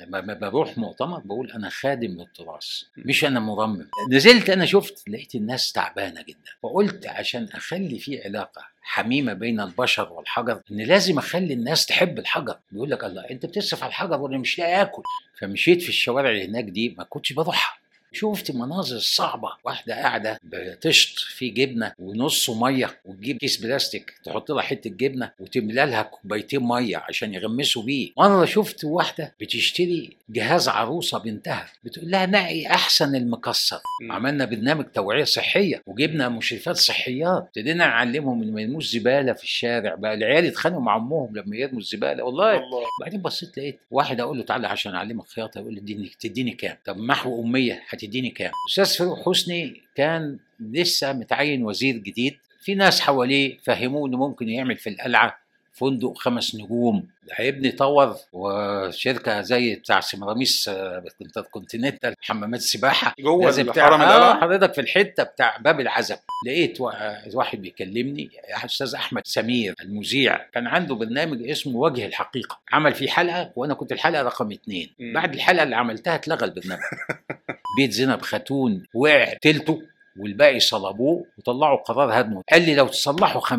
[0.00, 5.72] لما بروح مؤتمر بقول أنا خادم للتراث مش أنا مرمم نزلت أنا شفت لقيت الناس
[5.72, 6.50] تعبانة جدا.
[6.62, 12.58] فقلت عشان أخلي في علاقة حميمة بين البشر والحجر إن لازم أخلي الناس تحب الحجر.
[12.72, 15.02] بيقول لك الله أنت بتصرف على الحجر وأنا مش لاقي آكل.
[15.38, 17.79] فمشيت في الشوارع اللي هناك دي ما كنتش بروحها.
[18.12, 19.48] شفت مناظر صعبة.
[19.64, 25.74] واحدة قاعدة بتشط في جبنة ونصه مية وتجيب كيس بلاستيك تحط لها حتة جبنة وتملى
[25.86, 28.10] لها كوبايتين مية عشان يغمسوا بيه.
[28.18, 31.66] مرة شفت واحدة بتشتري جهاز عروسة بنتها.
[31.84, 33.80] بتقول لها نقي أحسن المكسر.
[34.10, 37.42] عملنا برنامج توعية صحية وجبنا مشرفات صحيات.
[37.42, 39.94] ابتدينا نعلمهم ان ما يرموش زبالة في الشارع.
[39.94, 42.24] بقى العيال يتخانقوا مع أمهم لما يرموا الزبالة.
[42.24, 42.56] والله.
[42.56, 45.58] الله بعدين بصيت لقيت واحد أقول له تعالى عشان أعلمك خياطة.
[45.60, 47.82] يقول لي اديني تديني كام؟ طب محو أمية.
[48.04, 52.36] هتديني كام؟ أستاذ فاروق حسني كان لسه متعين وزير جديد.
[52.60, 55.38] في ناس حواليه فهموه إنه ممكن يعمل في القلعة
[55.72, 57.06] فندق خمس نجوم.
[57.32, 61.04] هيبني طور وشركة زي بتاع سمراميس آه،
[61.50, 63.14] كونتيننتال حمامات سباحة.
[63.20, 66.16] جوه الحرم آه حضرتك في الحتة بتاع باب العزب.
[66.46, 68.30] لقيت وا- واحد بيكلمني
[68.64, 70.36] أستاذ أحمد سمير المذيع.
[70.52, 72.58] كان عنده برنامج اسمه وجه الحقيقة.
[72.72, 74.90] عمل فيه حلقة وأنا كنت الحلقة رقم اتنين.
[74.98, 75.12] مم.
[75.12, 76.80] بعد الحلقة اللي عملتها اتلغى البرنامج.
[77.76, 79.82] بيت زينب خاتون وقع تلته
[80.16, 82.42] والباقي صلبوه وطلعوا قرار هدمه.
[82.52, 83.58] قال لي لو تصلحوا 50%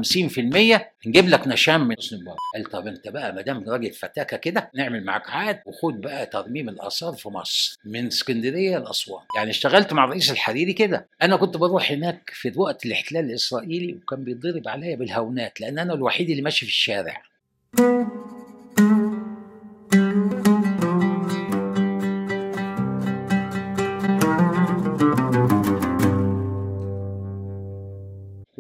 [1.08, 4.72] نجيب لك نشام من حسن مبارك قال طب انت بقى ما دام راجل فتاكة كده
[4.76, 9.24] نعمل معاك عقد وخد بقى ترميم الآثار في مصر من اسكندرية لأسوان.
[9.36, 11.08] يعني اشتغلت مع الرئيس الحريري كده.
[11.22, 16.30] أنا كنت بروح هناك في وقت الاحتلال الإسرائيلي وكان بيتضرب عليا بالهونات لأن أنا الوحيد
[16.30, 17.22] اللي ماشي في الشارع.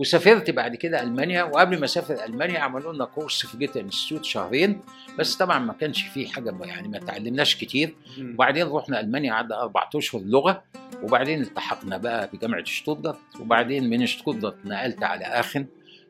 [0.01, 4.81] وسافرت بعد كده ألمانيا وقبل ما أسافر ألمانيا عملوا لنا كورس في Goethe Institut شهرين
[5.19, 7.95] بس طبعا ما كانش فيه حاجة يعني ما تعلمناش كتير.
[8.19, 10.63] وبعدين رحنا ألمانيا قعدنا أربع أشهر لغة
[11.03, 15.65] وبعدين التحقنا بقى بجامعة شتوتجارت وبعدين من شتوتجارت نقلت على آخن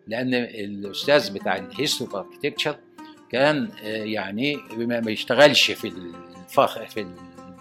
[0.08, 2.76] لأن الأستاذ بتاع ال history architecture
[3.32, 7.06] كان آه، يعني ما ما يشتغلش في ال Fach في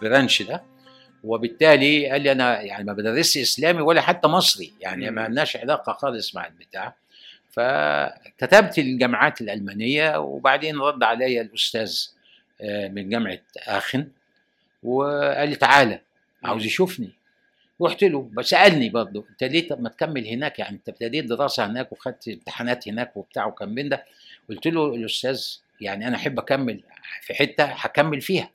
[0.02, 0.62] ال branch ده
[1.24, 5.28] وبالتالي قال لي أنا يعني ما بدرسش إسلامي ولا حتى مصري يعني ما.
[5.28, 6.94] لناش علاقة خالص مع البتاع.
[7.50, 11.98] فكتبت الجامعات الألمانية وبعدين رد عليا الأستاذ
[12.60, 14.08] آه، من جامعة آخن
[14.82, 16.00] وقال لي تعالى
[16.44, 17.10] عاوز يشوفني.
[17.82, 21.92] رحت له سألني برضه أنت ليه طب ما تكمل هناك؟ يعني أنت ابتديت دراسة هناك
[21.92, 24.04] وخدت امتحانات هناك وبتاع وكان من ده.
[24.48, 25.46] قلت له الأستاذ
[25.80, 26.80] يعني أنا أحب أكمل
[27.22, 28.50] في حتة هكمل فيها.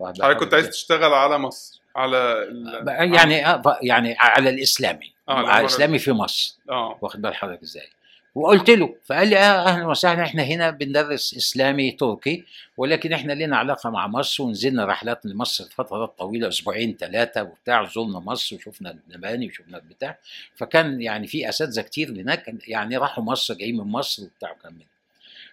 [0.00, 1.77] حضرتك كنت عايز؟ تشتغل على مصر.
[1.96, 3.14] على ال...
[3.14, 5.12] يعني آه، يعني على الإسلامي.
[5.28, 6.56] آه، على الاسلامي في مصر.
[6.70, 6.98] آه.
[7.00, 7.88] واخد بال حضرتك إزاي؟
[8.34, 12.44] وقلت له فقال لي آه أهلا وسهلا إحنا هنا بندرس إسلامي تركي
[12.76, 18.18] ولكن إحنا لنا علاقة مع مصر ونزلنا رحلات لمصر فترات طويلة أسبوعين ثلاثة وبتاع زرنا
[18.18, 20.18] مصر وشفنا المباني وشفنا البتاع
[20.56, 24.84] فكان يعني في أساتذة كتير هناك يعني راحوا مصر جايين من مصر وبتاع وكان من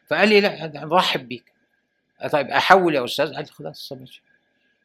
[0.07, 1.43] فقال لي لا نرحب بيك.
[2.21, 4.21] آه، طيب أحول يا أستاذ؟ قال لي خلاص ماشي.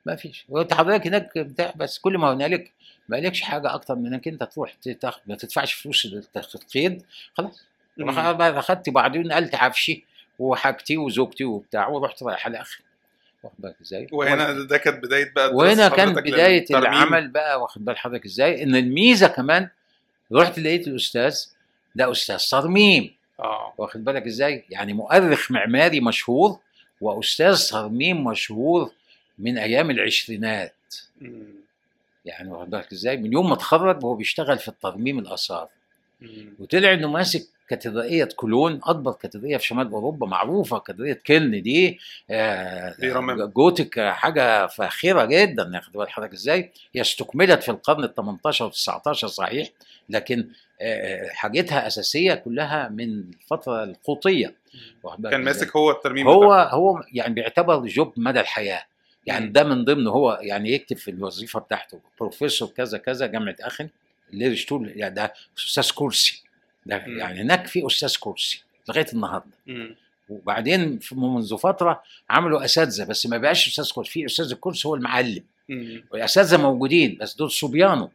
[0.06, 2.72] ما فيش وانت حضرتك هناك بتاع بس كل ما هنالك
[3.08, 6.06] ما لكش حاجة أكتر من إنك أنت تروح تاخد ما تدفعش فلوس
[6.36, 7.02] التقييد
[7.34, 7.62] خلاص
[8.58, 10.04] أخدت بعدين نقلت عفشي
[10.38, 12.80] وحاجتي وزوجتي وبتاع ورحت رايح على اخر
[13.42, 16.64] واخد بالك إزاي؟ وهنا ده كانت بداية بقى وهنا كان بداية.
[16.70, 19.68] العمل بقى واخد بال حضرتك إزاي؟ إن الميزة كمان
[20.32, 21.44] رحت لقيت الأستاذ
[21.94, 26.58] ده أستاذ ترميم آه واخد بالك إزاي؟ يعني مؤرخ معماري مشهور
[27.00, 28.92] وأستاذ ترميم مشهور
[29.40, 30.74] من أيام العشرينات.
[32.24, 35.68] يعني واخد بالك إزاي؟ من يوم ما اتخرج وهو بيشتغل في الترميم الاثار.
[36.58, 41.98] وطلع إنه ماسك كاتدرائية كولون أكبر كاتدرائية في شمال أوروبا معروفة كاتدرائية كيلن دي
[42.30, 42.94] آه.
[43.56, 48.64] جوتيك آه، حاجة فاخرة جدا ياخد بال حضرتك إزاي هي استكملت في القرن ال 18
[48.64, 49.68] وال 19 صحيح
[50.08, 50.48] لكن
[50.80, 54.54] آه، حاجتها أساسية كلها من الفترة القوطية
[55.30, 56.68] كان؟ ماسك هو الترميم هو بتاعه.
[56.74, 58.82] هو يعني بيعتبر جوب مدى الحياة
[59.32, 59.46] يعني.
[59.48, 63.88] ده من ضمن هو يعني يكتب في الوظيفة بتاعته بروفيسور كذا كذا جامعة أخن
[64.32, 66.42] اللي شتول يعني ده أستاذ كرسي
[66.86, 66.96] ده.
[66.96, 69.50] يعني هناك في أستاذ كرسي لغاية النهارده.
[70.28, 75.42] وبعدين منذ فترة عملوا أساتذة بس ما بقاش أستاذ كرسي في أستاذ الكرسي هو المعلم.
[76.10, 78.08] والأساتذة موجودين بس دول صبيانه.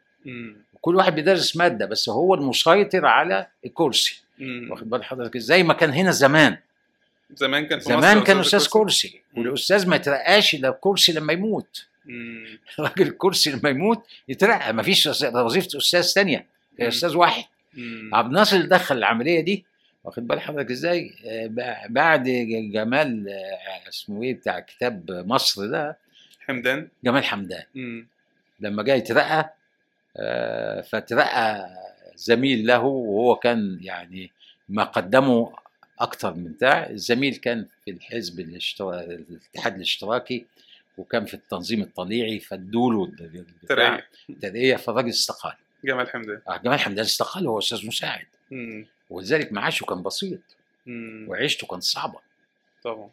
[0.73, 4.23] وكل واحد بيدرس مادة بس هو المسيطر على الكرسي.
[4.69, 6.57] واخد بال حضرتك زي ما كان هنا زمان
[7.33, 9.21] زمان كان في زمان كان أستاذ كرسي.
[9.37, 11.85] والأستاذ ما يترقاش إلا الكرسي لما يموت.
[12.79, 16.45] راجل الكرسي لما يموت يترقى ما فيش وظيفة أستاذ ثانية.
[16.79, 17.43] أستاذ واحد.
[18.13, 19.65] عبد الناصر اللي دخل العملية دي
[20.03, 22.23] واخد بال حضرتك إزاي آه، بع- بعد
[22.73, 25.97] جمال آه، اسمه إيه بتاع كتاب مصر ده
[26.39, 28.07] حمدان جمال حمدان مم.
[28.59, 29.53] لما جاي يترقى
[30.17, 31.69] آه، فترقى
[32.15, 34.31] زميل له وهو كان يعني
[34.69, 35.53] ما قدمه
[35.99, 38.99] أكتر من بتاع الزميل كان في الحزب الاشترا...
[39.01, 40.45] الاتحاد الاشتراكي
[40.97, 44.07] وكان في التنظيم الطليعي فادوله البتاع- ترقية.
[44.29, 45.53] الترقيه فالراجل استقال.
[45.85, 48.25] جمال حمدان آه، جمال حمدان استقال هو أستاذ مساعد.
[48.51, 48.87] مم.
[49.09, 50.39] ولذلك معاشه كان بسيط.
[50.85, 51.25] مم.
[51.29, 52.19] وعيشته كانت صعبة.
[52.83, 53.09] طبعا.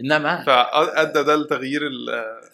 [0.00, 1.82] إنما فأدى ده لتغيير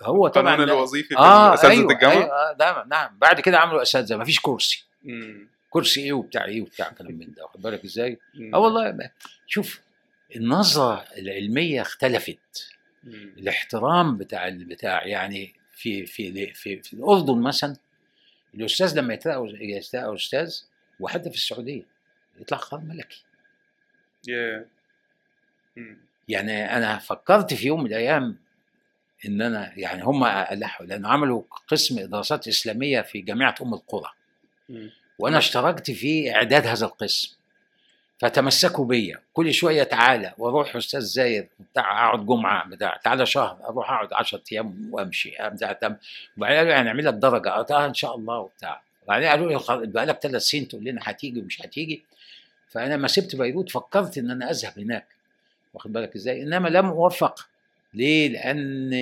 [0.03, 3.19] هو طبعا الوظيفي في آه اساتذه أيوه الجامعة؟ أيوه آه، ده نعم.
[3.19, 5.49] بعد كده عملوا أساتذة ما فيش كرسي مم.
[5.77, 8.19] كرسي إيه وبتاع إيه وبتاع كلام من ده واخد بالك إزاي؟
[8.55, 9.11] آه والله
[9.47, 9.81] شوف
[10.37, 12.69] النظرة العلمية اختلفت.
[13.39, 17.77] الاحترام بتاع بتاع يعني في في في, في الأردن مثلا
[18.55, 19.37] الأستاذ لما يترقى
[20.15, 20.61] أستاذ
[21.01, 21.83] وحتى في السعودية
[22.41, 23.25] يطلع قرار ملكي.
[26.29, 28.39] يعني أنا فكرت في يوم من الأيام
[29.27, 30.25] إن أنا يعني هم
[30.81, 34.11] لأن عملوا قسم دراسات إسلامية في جامعة أم القرى.
[35.19, 37.37] وأنا اشتركت في إعداد هذا القسم.
[38.19, 40.35] فتمسكوا بيا كل شوية تعالى.
[40.39, 41.49] وأروح أستاذ زايد.
[41.73, 42.69] بتاع أقعد جمعة.
[42.69, 43.59] بتاع تعالى شهر.
[43.65, 45.33] أروح أقعد 10 أيام وأمشي.
[45.41, 45.97] بتاع تم.
[46.37, 47.49] وبعدين قالوا هنعمل لك درجة.
[47.49, 48.83] قلت آه إن شاء الله وبتاع.
[49.05, 49.49] وبعدين قالوا
[49.81, 52.05] لي بقى لك ثلاث سنين تقول لنا هتيجي ومش هتيجي.
[52.69, 53.71] فأنا لما سبت بيروت.
[53.71, 55.07] فكرت إن أنا أذهب هناك.
[55.75, 57.49] واخد بالك إزاي؟ إنما لم اوفق
[57.95, 58.93] ليه؟ لأن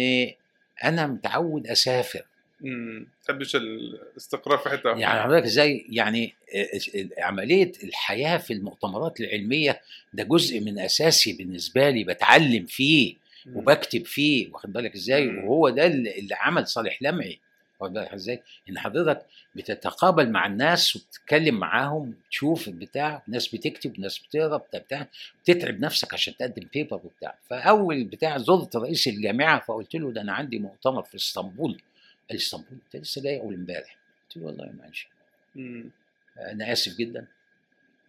[0.85, 2.23] أنا متعود أسافر.
[2.61, 4.91] ما تحبش الاستقرار في حتة.
[4.97, 9.81] يعني حضرتك إزاي؟ يعني آه، عملية الحياة في المؤتمرات العلمية
[10.12, 13.15] ده جزء من أساسي بالنسبة لي بتعلم فيه
[13.47, 13.56] مم.
[13.56, 15.45] وبكتب فيه واخد بالك إزاي؟ مم.
[15.45, 17.39] وهو ده اللي عمل صالح لمعي.
[17.81, 24.19] واخد بالك إزاي؟ إن حضرتك بتتقابل مع الناس وتتكلم معاهم تشوف البتاع ناس بتكتب ناس
[24.19, 25.06] بتقرأ بتاع بتاع
[25.43, 27.35] بتتعب نفسك عشان تقدم بيبر وبتاع.
[27.51, 31.81] فأول بتاع زرت رئيس الجامعة فقلت له ده أنا عندي مؤتمر في إسطنبول.
[32.29, 35.09] قال لي اسطنبول انت لسه جاي أول امبارح قلت له والله معلش
[35.55, 35.91] مم.
[36.38, 37.26] أنا آسف جدا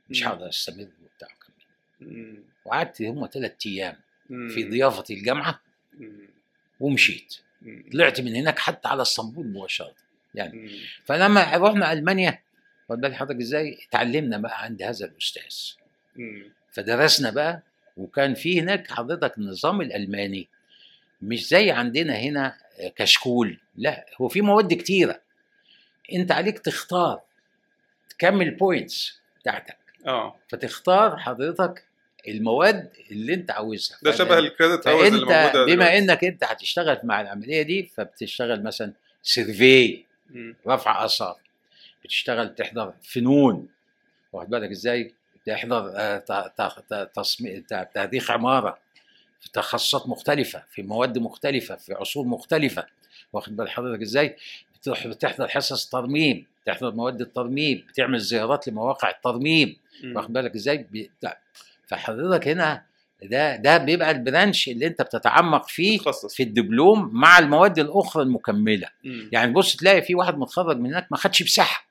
[0.09, 0.23] مش.
[0.27, 1.27] هقدر أستمر وبتاع.
[2.65, 3.95] وقعدت هم ثلاث أيام.
[4.27, 5.61] في ضيافة الجامعة.
[6.79, 7.35] ومشيت.
[7.93, 9.95] طلعت من هناك حتى على اسطنبول مباشرة
[10.35, 10.79] يعني.
[11.05, 12.39] فلما رحنا ألمانيا
[12.89, 15.55] واخد بال حضرتك إزاي اتعلمنا بقى عند هذا الأستاذ.
[16.71, 17.61] فدرسنا بقى
[17.97, 20.47] وكان في هناك حضرتك النظام الألماني
[21.21, 22.57] مش زي عندنا هنا
[22.95, 23.59] كشكول.
[23.75, 25.21] لا هو في مواد كتيرة.
[26.13, 27.21] انت عليك تختار
[28.09, 29.77] تكمل بوينتس بتاعتك.
[30.07, 30.35] آه.
[30.47, 31.85] فتختار حضرتك
[32.27, 33.97] المواد اللي انت عاوزها.
[34.03, 35.97] ده شبه ال credit hours اللي موجودة بما دلوقتي.
[35.97, 38.93] انك انت هتشتغل مع العملية دي فبتشتغل مثلا
[39.23, 40.05] survey.
[40.67, 41.39] رفع اثار
[42.03, 43.67] بتشتغل تحضر فنون.
[44.33, 45.13] واخد بالك إزاي؟
[45.45, 48.84] تحضر آه، تصميم تاريخ عمارة.
[49.45, 52.85] في تخصصات مختلفة في مواد مختلفة في عصور مختلفة
[53.33, 54.35] واخد بال حضرتك إزاي
[54.75, 59.77] بتروح بتحضر حصص ترميم تحضر مواد الترميم بتعمل زيارات لمواقع الترميم.
[60.15, 60.87] واخد بالك إزاي.
[61.87, 62.83] فحضرتك هنا
[63.23, 68.23] ده ده بيبقى ال branch اللي أنت بتتعمق فيه تخصص في الدبلوم مع المواد الأخرى
[68.23, 69.29] المكملة مم.
[69.31, 71.85] يعني بص تلاقي في واحد متخرج من هناك ما خدش مساحة.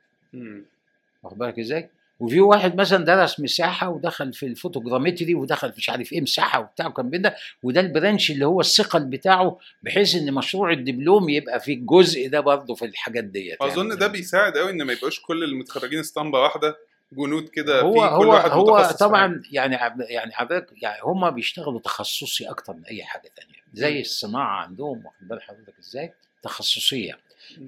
[1.22, 1.90] واخد بالك إزاي
[2.20, 6.60] وفي واحد مثلا درس مساحة ودخل في ال photogrammetry ودخل في مش عارف إيه مساحة
[6.60, 11.60] وبتاع وكان ده وده ال branch اللي هو الثقل بتاعه بحيث إن مشروع الدبلوم يبقى
[11.60, 14.00] فيه الجزء ده برضه في الحاجات ديت أظن يعني.
[14.00, 16.76] ده بيساعد قوي إن ما يبقاش كل المتخرجين اسطمبة واحدة
[17.12, 18.94] جنود كده هو في كل هو واحد هو في.
[18.94, 19.78] طبعا يعني
[20.10, 24.00] يعني حضرتك يعني هم بيشتغلوا تخصصي أكتر من أي حاجة تانية زي.
[24.00, 27.18] الصناعة عندهم واخد بال حضرتك إزاي تخصصية.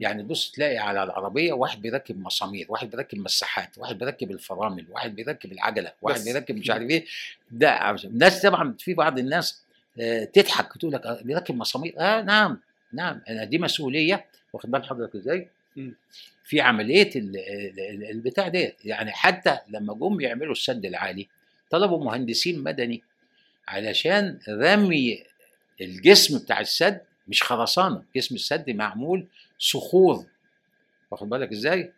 [0.01, 5.15] يعني بص تلاقي على العربية واحد بيركب مسامير واحد بيركب مساحات واحد بيركب الفرامل واحد
[5.17, 6.25] بيركب العجلة واحد.
[6.25, 7.05] بيركب مش عارف إيه.
[7.51, 9.63] ده الناس طبعا في بعض الناس
[10.01, 11.95] آه، تضحك تقول لك آه، بيركب مسامير.
[11.99, 12.61] آه نعم
[12.93, 14.25] نعم أنا دي مسؤولية.
[14.53, 15.49] واخد بال حضرتك إزاي.
[16.45, 18.77] في عملية ال- ال- ال- البتاع ديت.
[18.85, 21.29] يعني حتى لما جم يعملوا السد العالي
[21.71, 23.03] طلبوا مهندسين مدني
[23.69, 25.23] علشان رمي
[25.81, 29.27] الجسم بتاع السد مش خرسانة جسم السد معمول
[29.59, 30.25] صخور.
[31.11, 31.93] واخد بالك إزاي.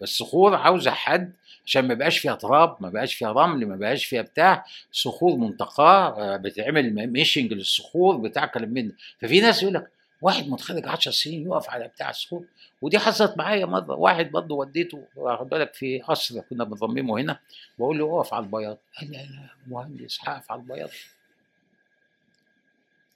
[0.00, 1.32] فالصخور عاوزة حد
[1.66, 4.64] عشان ما يبقاش فيها تراب ما بقاش فيها رمل ما بقاش فيها بتاع.
[4.92, 8.92] صخور منتقاة آه، بتعمل ميشنج للصخور بتاع كلام من.
[9.18, 9.90] ففي ناس يقول لك
[10.22, 12.44] واحد متخرج 10 سنين يقف على بتاع الصخور.
[12.82, 17.38] ودي حصلت معايا مرة واحد برضه وديته واخد بالك في قصر كنا بنرممه هنا.
[17.78, 18.78] بقول له اقف على البياض.
[19.00, 20.90] قال لي أنا مهندس هقف على البياض.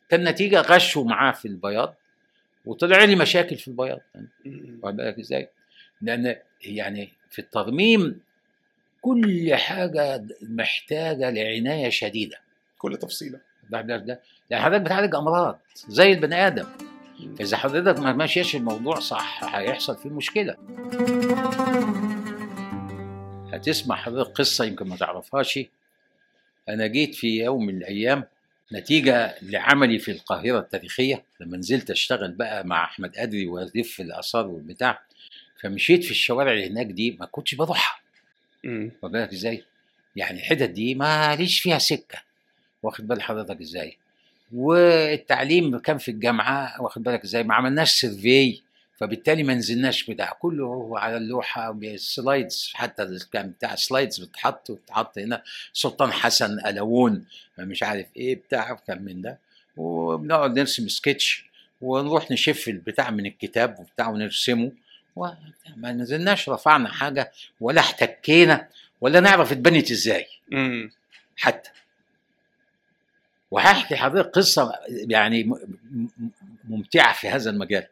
[0.09, 1.95] كان نتيجة غشوا معاه في البياض
[2.65, 4.01] وطلع لي مشاكل في البياض.
[4.83, 5.49] واخد بالك إزاي؟
[6.03, 8.21] لأن يعني في الترميم
[9.03, 12.37] كل حاجة محتاجة لعناية شديدة.
[12.79, 13.41] كل تفصيلة.
[13.71, 14.21] ده ده ده.
[14.51, 15.59] يعني حضرتك بتعالج أمراض
[15.89, 16.67] زي البني آدم.
[17.39, 20.57] فاذا حضرتك ما ماشيش الموضوع صح هيحصل فيه مشكلة.
[23.53, 25.59] هتسمع حضرتك قصة يمكن ما تعرفهاش.
[26.69, 28.25] أنا جيت في يوم من الأيام
[28.73, 35.03] نتيجة لعملي في القاهرة التاريخية لما نزلت أشتغل بقى مع أحمد أدري وألف الآثار والبتاع
[35.61, 38.01] فمشيت في الشوارع اللي هناك دي ما كنتش بروحها.
[39.03, 39.65] واخد بالك إزاي؟
[40.17, 42.19] يعني الحتت دي ماليش فيها سكة
[42.83, 43.97] واخد بال حضرتك إزاي؟
[44.55, 48.63] والتعليم كان في الجامعة واخد بالك إزاي؟ ما عملناش survey
[48.97, 54.71] فبالتالي ما نزلناش بتاع كله هو على اللوحة بال slides حتى كان بتاع slides بتحط
[54.71, 57.25] وتحط هنا سلطان حسن قلاوون
[57.59, 59.39] مش عارف إيه بتاع كان من ده.
[59.77, 61.45] وبنقعد نرسم سكتش
[61.81, 64.73] ونروح نشف البتاع من الكتاب وبتاع ونرسمه.
[65.17, 68.69] وما نزلناش رفعنا حاجة ولا احتكينا
[69.01, 70.27] ولا نعرف اتبنت إزاي.
[71.37, 71.71] حتى.
[73.51, 75.53] وهحكي لحضرتك قصة يعني
[76.65, 77.87] ممتعة في هذا المجال.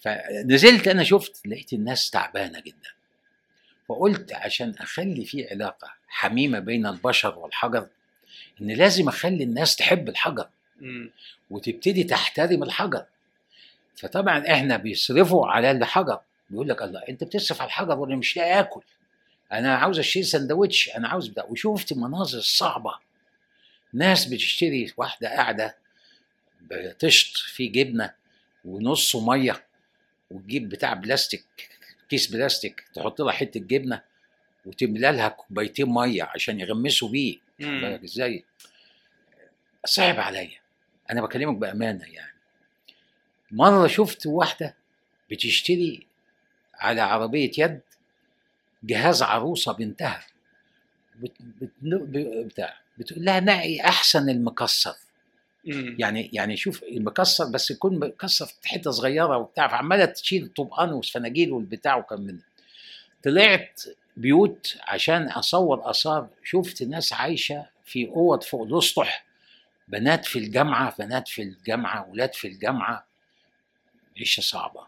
[0.00, 2.88] فنزلت أنا شفت لقيت الناس تعبانة جدا.
[3.88, 7.88] فقلت عشان أخلي في علاقة حميمة بين البشر والحجر
[8.60, 10.48] إن لازم أخلي الناس تحب الحجر.
[11.50, 13.04] وتبتدي تحترم الحجر.
[13.96, 16.20] فطبعا إحنا بيصرفوا على الحجر.
[16.50, 18.82] بيقول لك الله أنت بتصرف على الحجر وأنا مش لاقي آكل.
[19.52, 21.44] أنا عاوز أشتري سندوتش أنا عاوز بتاع.
[21.44, 22.94] وشفت مناظر صعبة.
[23.92, 25.76] ناس بتشتري واحدة قاعدة
[26.60, 28.19] بتشط فيه جبنة.
[28.64, 29.66] ونصه مية
[30.30, 31.44] وتجيب بتاع بلاستيك
[32.08, 34.02] كيس بلاستيك تحط لها حتة جبنة
[34.66, 37.38] وتملى لها كوبايتين مية عشان يغمسوا بيه.
[38.04, 38.44] إزاي؟
[39.84, 40.58] صعب عليا.
[41.10, 42.32] أنا بكلمك بأمانة يعني.
[43.50, 44.76] مرة شفت واحدة
[45.30, 46.06] بتشتري
[46.74, 47.80] على عربية يد
[48.82, 50.26] جهاز عروسة بنتها.
[51.16, 51.70] بت بت
[52.46, 54.94] بتاع بتقول لها نقي أحسن المكسر.
[55.64, 61.52] يعني يعني شوف المكسر بس يكون مكسر في حتة صغيرة وبتاع فعمالة تشيل طبقان وفناجيل
[61.52, 62.44] والبتاع وكم من ده.
[63.24, 63.82] طلعت
[64.16, 69.24] بيوت عشان أصور آثار شفت ناس عايشة في أوض فوق الأسطح
[69.88, 73.06] بنات في الجامعة بنات في الجامعة ولاد في الجامعة.
[74.18, 74.86] عيشة صعبة.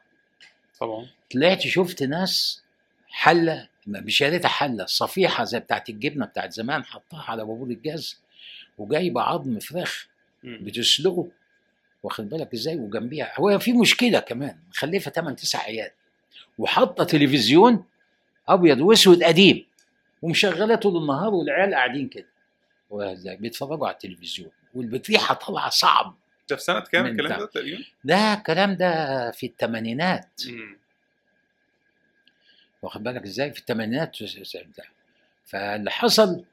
[0.81, 1.07] طبعا.
[1.33, 2.63] طلعت شفت ناس
[3.09, 8.21] حلة مش يا ريتها حلة صفيحة زي بتاعت الجبنة بتاعت زمان حطها على بابور الجاز
[8.79, 10.07] وجايبة عظم فراخ.
[10.45, 11.29] بتسلقه.
[12.03, 13.33] واخد بالك إزاي؟ وجنبيها.
[13.37, 14.59] هو في مشكلة كمان.
[14.71, 15.91] مخلفة 8 9 عيال.
[16.59, 17.85] وحاطة تلفزيون
[18.49, 19.67] أبيض وأسود قديم.
[20.23, 22.27] ومشغله طول النهار والعيال قاعدين كده؟
[23.41, 24.51] بيتفرجوا على التلفزيون.
[24.75, 26.15] والبطيحه طالعة صعب.
[26.51, 27.41] ده في سنة كام الكلام.
[27.41, 30.43] ده تقريبا؟ ده الكلام ده في الثمانينات.
[32.83, 34.17] واخد بالك إزاي؟ في الثمانينات
[35.45, 36.45] فاللي حصل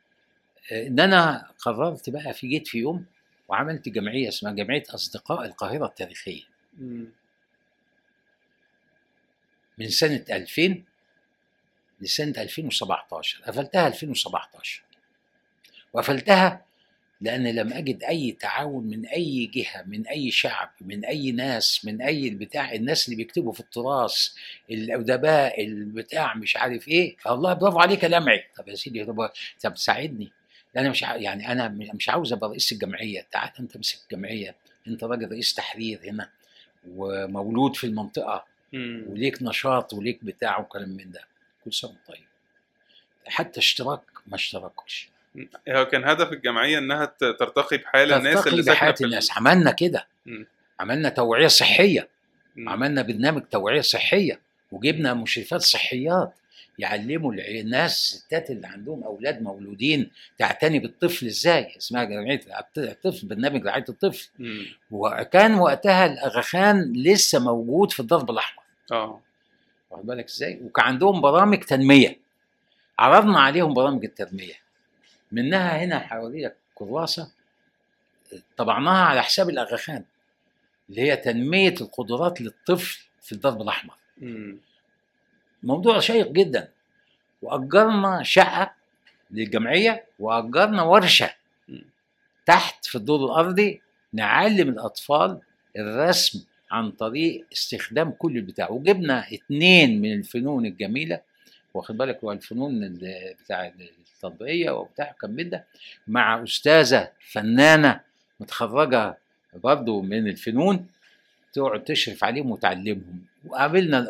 [0.72, 3.06] آه، إن أنا قررت بقى في جيت في يوم
[3.50, 6.44] وعملت جمعية اسمها جمعية أصدقاء القاهرة التاريخية.
[9.78, 10.84] من سنة 2000
[12.02, 14.84] لسنة 2017 قفلتها 2017
[15.94, 16.66] وقفلتها
[17.22, 22.02] لأن لم أجد أي تعاون من أي جهة من أي شعب من أي ناس من
[22.02, 22.74] أي بتاع.
[22.74, 24.30] الناس اللي بيكتبوا في التراث
[24.72, 27.16] الأدباء البتاع مش عارف إيه.
[27.28, 29.30] الله برافو عليك يا لمعي طب يا سيدي طب
[29.64, 30.32] طب ساعدني.
[30.78, 33.28] أنا مش يعني أنا مش عاوز أبقى رئيس الجمعية.
[33.32, 34.56] تعال أنت امسك الجمعية.
[34.88, 36.30] أنت راجل رئيس تحرير هنا
[36.88, 39.06] ومولود في المنطقة مم.
[39.08, 41.22] وليك نشاط وليك بتاع وكلام من ده.
[41.66, 42.24] كل سنة طيب.
[43.28, 45.10] حتى اشتراك ما اشتركوش
[45.70, 49.32] هو كان هدف الجمعية إنها ترتقي بحال الناس ترتقي اللي ساكنة في ال- الناس.
[49.38, 50.08] عملنا كده.
[50.80, 52.08] عملنا توعية صحية.
[52.56, 52.70] مم.
[52.70, 54.40] عملنا برنامج توعية صحية
[54.72, 56.34] وجبنا مشرفات صحيات.
[56.80, 62.42] يعلموا الناس الستات اللي عندهم أولاد مولودين تعتني بالطفل إزاي؟ اسمها جمعية
[62.78, 64.30] الطفل برنامج رعاية الطفل.
[64.40, 64.66] مم.
[64.92, 68.64] وكان وقتها الأغاخان لسه موجود في الضرب الأحمر.
[68.92, 69.22] آه.
[69.90, 72.20] واخد بالك إزاي؟ وكان عندهم برامج تنمية.
[73.00, 74.54] عرضنا عليهم برامج التنمية.
[75.32, 77.32] منها هنا حوالي كراسة
[78.58, 80.04] طبعناها على حساب الأغاخان
[80.90, 83.94] اللي هي تنمية القدرات للطفل في الضرب الأحمر.
[84.18, 84.58] مم.
[85.64, 86.70] موضوع شيق جدا.
[87.42, 88.72] وأجرنا شقة
[89.32, 91.30] للجمعية وأجرنا ورشة.
[92.46, 93.82] تحت في الدور الأرضي
[94.14, 95.40] نعلم الأطفال
[95.78, 98.70] الرسم عن طريق استخدام كل البتاع.
[98.70, 101.22] وجبنا اتنين من الفنون الجميلة.
[101.74, 103.72] واخد بالك؟ هو الفنون ال- بتاع
[104.20, 105.66] التطبيقية وبتاع كان من ده
[106.08, 108.00] مع أستاذة فنانة
[108.40, 109.18] متخرجة
[109.64, 110.88] برضه من الفنون
[111.54, 113.26] تقعد تشرف عليهم وتعلمهم.
[113.48, 114.08] وقابلنا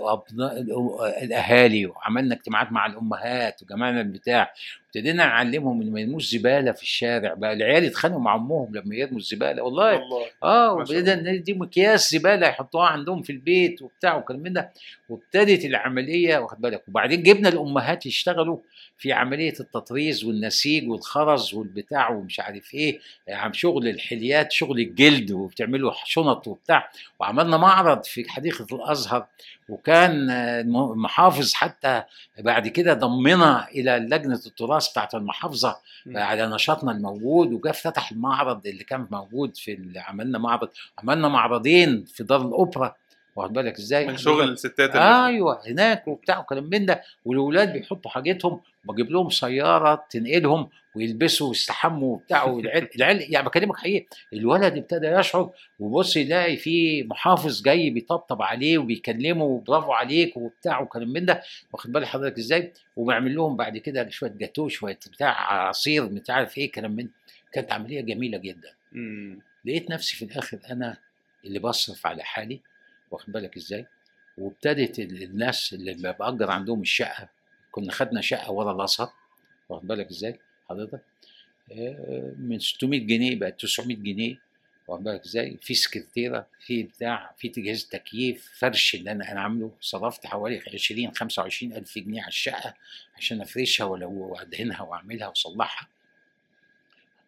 [1.24, 4.54] الأهالي وعملنا اجتماعات مع الأمهات وجمعنا البتاع.
[4.90, 7.34] ابتدينا نعلمهم ان ما يرموش زبالة في الشارع.
[7.34, 9.64] بقى العيال يتخانقوا مع أمهم لما يرموا الزبالة.
[9.64, 10.26] والله والله.
[10.44, 14.74] آه ما شاء وبدأنا دي مكياس زبالة يحطوها عندهم في البيت وبتاع وكلام من ده.
[15.10, 18.58] وابتدت العملية واخد بالك؟ وبعدين جبنا الأمهات يشتغلوا
[18.98, 25.92] في عملية التطريز والنسيج والخرز والبتاع ومش عارف إيه عم شغل الحليات شغل الجلد وبتعملوا
[26.06, 26.92] شنط وبتاع.
[27.20, 29.28] وعملنا معرض في حديقة الأزهر
[29.70, 32.04] وكان الم- المحافظ حتى
[32.40, 35.78] بعد كده ضمنا إلى لجنة التراث بتاعت المحافظة.
[36.16, 42.24] على نشاطنا الموجود وجا فتح المعرض اللي كان موجود في عملنا معرض عملنا معرضين في
[42.24, 42.96] دار الأوبرا
[43.36, 47.02] واخد بالك إزاي؟ من شغل الستات اللي أيوه هناك وبتاع وكلام من ده.
[47.26, 54.06] والاولاد بيحطوا حاجتهم وبجيب لهم سيارة تنقلهم ويلبسوا ويستحموا وبتاع والعيال العيال يعني بكلمك حقيقي
[54.34, 61.10] الولد ابتدى يشعر وبص يلاقي في محافظ جاي بيطبطب عليه وبيكلمه وبرافو عليك وبتاع وكلام
[61.10, 61.42] من ده.
[61.74, 66.58] واخد بال حضرتك إزاي؟ وبعمل لهم بعد كده شوية جاتوه شوية بتاع عصير مش عارف
[66.58, 67.08] إيه كلام من
[67.52, 68.70] كانت عملية جميلة جدا.
[69.66, 70.98] لقيت نفسي في الآخر أنا
[71.46, 72.62] اللي بصرف على حالي
[73.12, 73.86] واخد بالك إزاي؟
[74.38, 77.30] وابتدت ال- الناس اللي بأجر عندهم الشقة
[77.72, 79.12] كنا خدنا شقة ورا الازهر
[79.70, 80.40] واخد بالك إزاي؟
[80.70, 81.02] حضرتك؟
[81.72, 84.36] آه، من 600 جنيه بقت 900 جنيه
[84.88, 89.72] واخد بالك إزاي؟ في سكرتيرة في بتاع في جهاز تكييف فرش اللي أنا أنا عامله
[89.82, 92.74] صرفت حوالي 20 25 ألف جنيه على الشقة
[93.18, 95.88] عشان أفرشها وأدهنها وأعملها وأصلحها.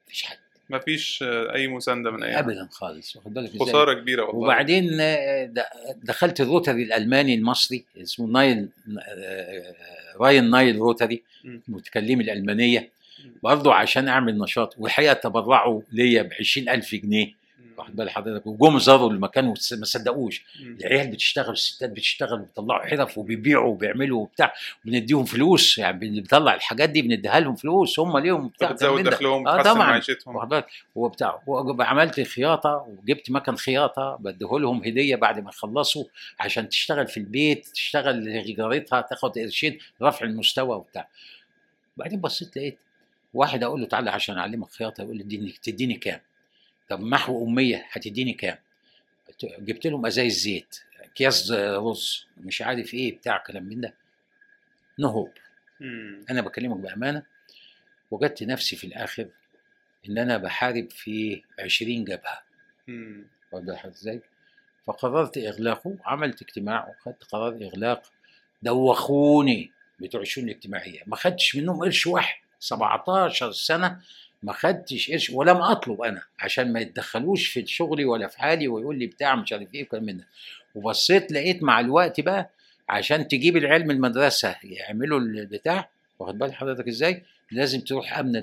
[0.07, 0.37] مفيش حد.
[0.71, 2.39] ما فيش آه، أي مساندة من أي.
[2.39, 5.53] ابدا خالص واخد بالك خسارة كبيرة والله وبعدين آه،
[6.03, 9.75] دخلت الروتري الألماني المصري اسمه نايل آه،
[10.17, 11.61] راين نايل روتري مم.
[11.67, 12.89] متكلمي الألمانية.
[13.43, 17.40] برضه عشان أعمل نشاط والحقيقة تبرعوا ليا ب 20000 جنيه.
[17.77, 20.43] واخد بال حضرتك وجم زاروا المكان وما صدقوش.
[20.59, 24.53] العيال بتشتغل الستات بتشتغل وبيطلعوا حرف وبيبيعوا وبيعملوا وبتاع
[24.85, 25.77] وبنديهم فلوس.
[25.77, 29.03] يعني بنطلع الحاجات دي بنديها لهم فلوس هم ليهم بتاع بتزود.
[29.03, 29.73] دخلهم آه طبعا.
[29.73, 30.35] معيشتهم.
[30.35, 31.41] واخد بالك وبتاع.
[31.47, 36.03] وعملت خياطة وجبت مكن خياطة بديه لهم هدية بعد ما يخلصوا
[36.39, 41.07] عشان تشتغل في البيت تشتغل جارتها تاخد قرشين رفع المستوى وبتاع.
[41.97, 42.77] بعدين بصيت لقيت
[43.33, 46.19] واحد أقول له تعالى عشان أعلمك خياطة يقول لي اديني تديني كام؟
[46.91, 48.57] طب محو أمية هتديني كام؟
[49.43, 53.93] جبت لهم ازايز زيت أكياس رز مش عارف إيه بتاع كلام من ده.
[54.97, 55.31] نهوب.
[56.29, 57.23] أنا بكلمك بأمانة
[58.11, 59.27] وجدت نفسي في الآخر
[60.09, 62.43] إن أنا بحارب في 20 جبهة.
[63.53, 64.21] بالك إزاي؟
[64.85, 68.11] فقررت إغلاقه عملت اجتماع وخدت قرار إغلاق.
[68.63, 71.01] دوخوني بتوع الشؤون الاجتماعية.
[71.07, 72.41] ما خدتش منهم قرش واحد.
[72.59, 74.01] 17 سنة
[74.43, 78.99] ما خدتش قرش ولم أطلب أنا عشان ما يتدخلوش في شغلي ولا في حالي ويقول
[78.99, 80.27] لي بتاع مش عارف إيه وكلام من ده
[80.75, 82.49] وبصيت لقيت مع الوقت بقى
[82.89, 88.41] عشان تجيب العيال من المدرسة يعملوا البتاع واخد بال حضرتك إزاي لازم تروح أمن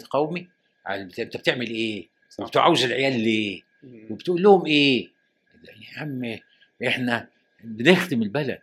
[0.90, 1.24] البتاع.
[1.24, 2.08] أنت بتعمل إيه؟
[2.56, 3.62] عاوز العيال ليه؟
[4.10, 5.08] وبتقول لهم إيه؟
[5.64, 6.38] يا عم
[6.86, 7.28] إحنا
[7.64, 8.58] بنخدم البلد.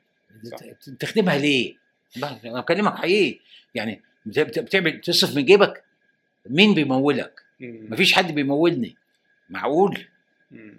[0.99, 1.75] تخدمها ليه؟
[2.45, 3.39] أنا بكلمك حقيقي
[3.75, 5.83] يعني بت- بت- بتعمل تصرف من جيبك
[6.49, 7.87] مين بيمولك؟ مم.
[7.89, 8.95] مفيش حد بيمولني
[9.49, 10.05] معقول؟
[10.51, 10.77] مم.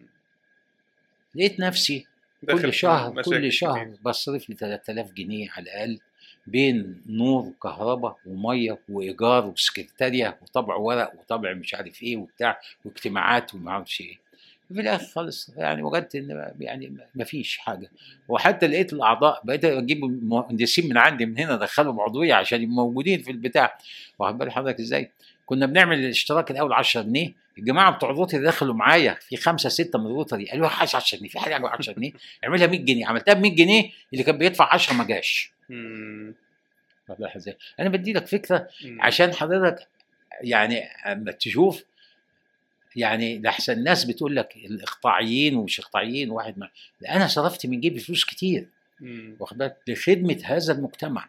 [1.35, 2.07] لقيت نفسي
[2.50, 3.96] كل شهر كل شهر كتير.
[4.02, 5.98] بصرف لي 3000 جنيه على الأقل
[6.46, 13.70] بين نور وكهرباء ومية وإيجار وسكرتارية وطبع ورق وطبع مش عارف إيه وبتاع واجتماعات وما
[13.70, 14.18] أعرفش إيه
[14.74, 17.90] في الآخر خالص يعني وجدت إن يعني ما فيش حاجة
[18.29, 23.22] وحتى لقيت الأعضاء بقيت أجيب مهندسين من عندي من هنا أدخلهم عضوية عشان يبقوا موجودين
[23.22, 23.79] في البتاع
[24.18, 25.11] واخد بال حضرتك إزاي؟
[25.46, 27.32] كنا بنعمل الاشتراك الأول 10 جنيه.
[27.59, 31.38] الجماعة بتوع الروتري دخلوا معايا في خمسة ستة من الروتري قالوا لي 10 جنيه في
[31.38, 32.12] حاجة 10 جنيه
[32.44, 35.52] اعملها 100 جنيه عملتها ب 100 جنيه اللي كان بيدفع 10 ما جاش.
[37.37, 38.68] إزاي؟ أنا بدي لك فكرة.
[39.00, 39.88] عشان حضرتك
[40.42, 41.85] يعني أما تشوف
[42.96, 46.68] يعني لحسن الناس بتقول لك الإقطاعيين ومش إقطاعيين واحد ما
[47.09, 48.66] أنا صرفت من جيبي فلوس كتير.
[49.40, 51.26] واخد بالك؟ لخدمة هذا المجتمع.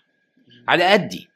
[0.68, 1.30] على قدي.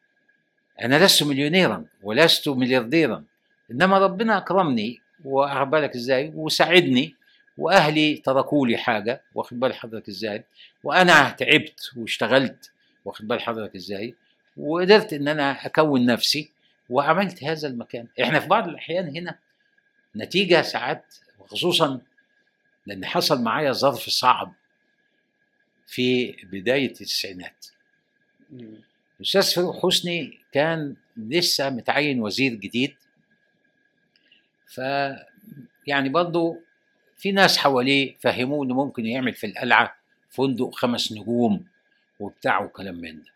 [0.82, 3.24] أنا لست مليونيرا ولست مليارديرا
[3.72, 7.16] إنما ربنا أكرمني واخد بالك إزاي؟ وساعدني
[7.58, 10.44] وأهلي تركوا لي حاجة واخد بال حضرتك إزاي؟
[10.84, 12.72] وأنا تعبت واشتغلت
[13.06, 14.16] واخد بال حضرتك إزاي؟
[14.58, 16.52] وقدرت إن أنا أكون نفسي
[16.90, 18.08] وعملت هذا المكان.
[18.22, 19.38] إحنا في بعض الأحيان هنا
[20.16, 22.02] نتيجة ساعات وخصوصا
[22.86, 24.54] لأن حصل معايا ظرف صعب
[25.88, 27.66] في بداية التسعينات.
[29.22, 32.96] الأستاذ فاروق حسني كان لسه متعين وزير جديد.
[34.68, 34.78] ف
[35.88, 36.58] يعني برضه
[37.18, 39.96] في ناس حواليه فهموه إنه ممكن يعمل في القلعة
[40.30, 41.66] فندق خمس نجوم
[42.20, 43.30] وبتاع وكلام من ده.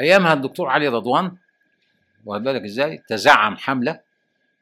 [0.00, 1.36] أيامها الدكتور علي رضوان
[2.26, 4.00] واخد بالك إزاي؟ تزعم حملة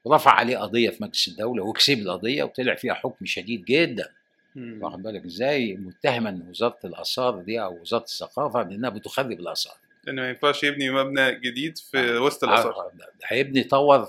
[0.05, 4.09] ورفع عليه قضية في مجلس الدولة وكسب القضية وطلع فيها حكم شديد جدا.
[4.57, 9.86] واخد بالك إزاي؟ متهما وزارة الآثار دي أو وزارة الثقافة بانها بتخرب الآثار.
[10.07, 12.91] لأن ما ينفعش يبني مبنى جديد في وسط الاثار آه،
[13.27, 14.09] هيبني tower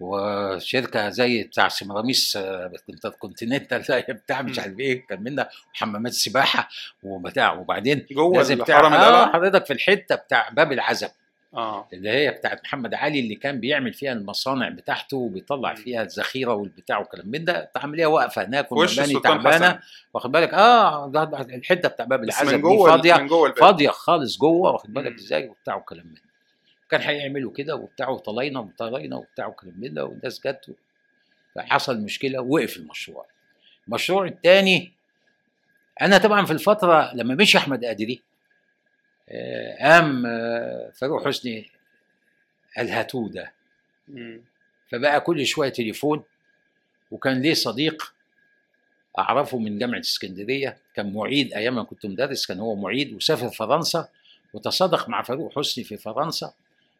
[0.00, 2.72] وشركة زي بتاع سميراميس آه،
[3.18, 4.58] كونتيننتال لا، بتاع مش.
[4.58, 6.68] عارف إيه كان منها حمامات سباحة
[7.02, 7.52] وبتاع.
[7.52, 11.08] وبعدين جوه لازم الحرم القلعه حضرتك في الحتة بتاع باب العزب
[11.56, 11.88] آه.
[11.92, 15.74] اللي هي بتاعت محمد علي اللي كان بيعمل فيها المصانع بتاعته وبيطلع.
[15.74, 19.80] فيها الذخيرة والبتاع والكلام من ده عمليه واقفة هناك والمباني تعبانة.
[20.14, 21.06] واخد بالك؟ آه
[21.40, 25.14] الحتة بتاع باب العزب دي فاضيه من جوه فاضية خالص جوه واخد بالك.
[25.14, 26.20] إزاي؟ وبتاع وكلام من ده.
[26.90, 30.76] كان هيعملوا كده وبتاع وطلعنا وطلعنا وبتاع وكلام من ده والناس جت
[31.54, 33.26] فحصل مشكلة وقف المشروع.
[33.88, 34.92] المشروع الثاني
[36.02, 38.22] أنا طبعا في الفترة لما مشي أحمد قادري
[39.80, 41.70] قام آه، فاروق حسني
[42.78, 43.52] الهاتوه ده
[44.08, 44.40] مم.
[44.88, 46.22] فبقى كل شوية تليفون
[47.10, 48.14] وكان ليه صديق
[49.18, 54.08] أعرفه من جامعة اسكندرية كان معيد أيام ما كنت مدرس كان هو معيد وسافر فرنسا
[54.52, 56.52] وتصادق مع فاروق حسني في فرنسا.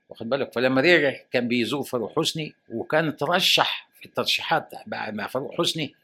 [0.09, 5.95] واخد بالك؟ فلما رجع كان بيزور فاروق حسني وكان ترشح في الترشيحات مع فاروق حسني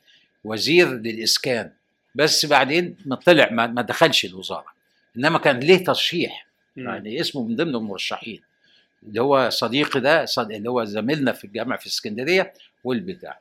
[0.45, 1.73] وزير للإسكان.
[2.15, 4.82] بس بعدين ما طلع ما دخلش الوزارة.
[5.17, 6.47] إنما كان ليه ترشيح.
[6.77, 8.43] يعني اسمه من ضمن المرشحين
[9.03, 10.53] اللي هو صديقي ده صد...
[10.53, 12.53] اللي هو زميلنا في الجامعة في اسكندرية
[12.85, 13.39] والبتاع.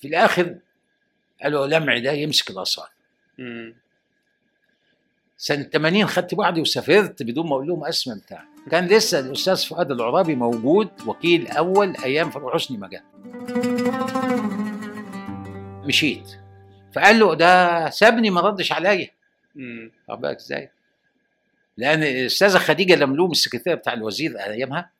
[0.00, 0.56] في الآخر
[1.42, 2.88] قالوا لمعي ده يمسك الآثار.
[3.38, 3.74] مم.
[5.36, 8.44] سنة 80 خدت بعضي وسافرت بدون ما أقول لهم اسماء بتاع.
[8.70, 13.02] كان لسه الأستاذ فؤاد العرابي موجود وكيل أول أيام فاروق حسني ما جه
[15.86, 16.38] مشيت.
[16.94, 19.10] فقال له ده سابني ما ردش عليا.
[20.08, 20.70] واخد بالك إزاي؟
[21.76, 24.90] لأن الأستاذة خديجة لملوم السكرتيرة بتاع الوزير أيامها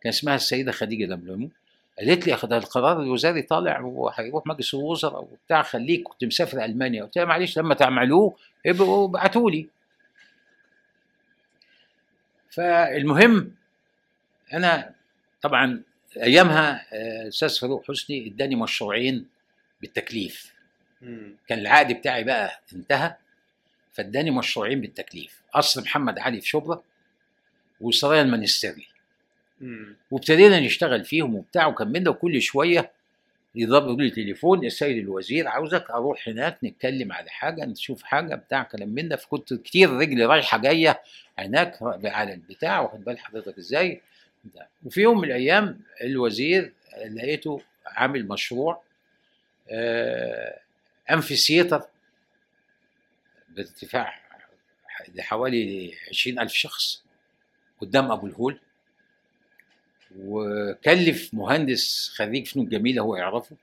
[0.00, 1.50] كان اسمها السيدة خديجة لملوم
[1.98, 7.02] قالت لي ده القرار الوزاري طالع وهيروح مجلس الوزراء وبتاع خليك كنت مسافر ألمانيا.
[7.04, 9.66] قلت لها معلش لما تعملوه ابقوا ابعتوا لي.
[12.50, 13.52] فالمهم
[14.52, 14.94] أنا
[15.42, 15.82] طبعا
[16.16, 19.26] أيامها آه، الأستاذ فاروق حسني إداني مشروعين
[19.80, 20.52] بالتكليف.
[21.48, 23.14] كان العقد بتاعي بقى انتهى.
[23.96, 26.82] فاداني مشروعين بالتكليف قصر محمد علي في شبرا
[27.80, 28.86] وسرايا المنسترلي
[29.60, 29.96] مم.
[30.10, 32.90] وابتدينا نشتغل فيهم وبتاع ده وكل شوية
[33.54, 38.88] يضربوا لي تليفون السيد الوزير عاوزك أروح هناك نتكلم على حاجة نشوف حاجة بتاع كلام
[38.88, 41.00] من ده فكنت كتير رجلي رايحة جاية
[41.38, 44.00] هناك على البتاع واخد بال حضرتك إزاي.
[44.84, 46.72] وفي يوم من الأيام الوزير
[47.10, 48.82] لقيته عامل مشروع
[49.70, 50.58] آه
[51.10, 51.82] امفيسيتر
[53.56, 54.14] بارتفاع
[55.18, 57.02] حوالي عشرين ألف شخص
[57.80, 58.60] قدام أبو الهول.
[60.18, 63.56] وكلف مهندس خريج فنون جميلة هو يعرفه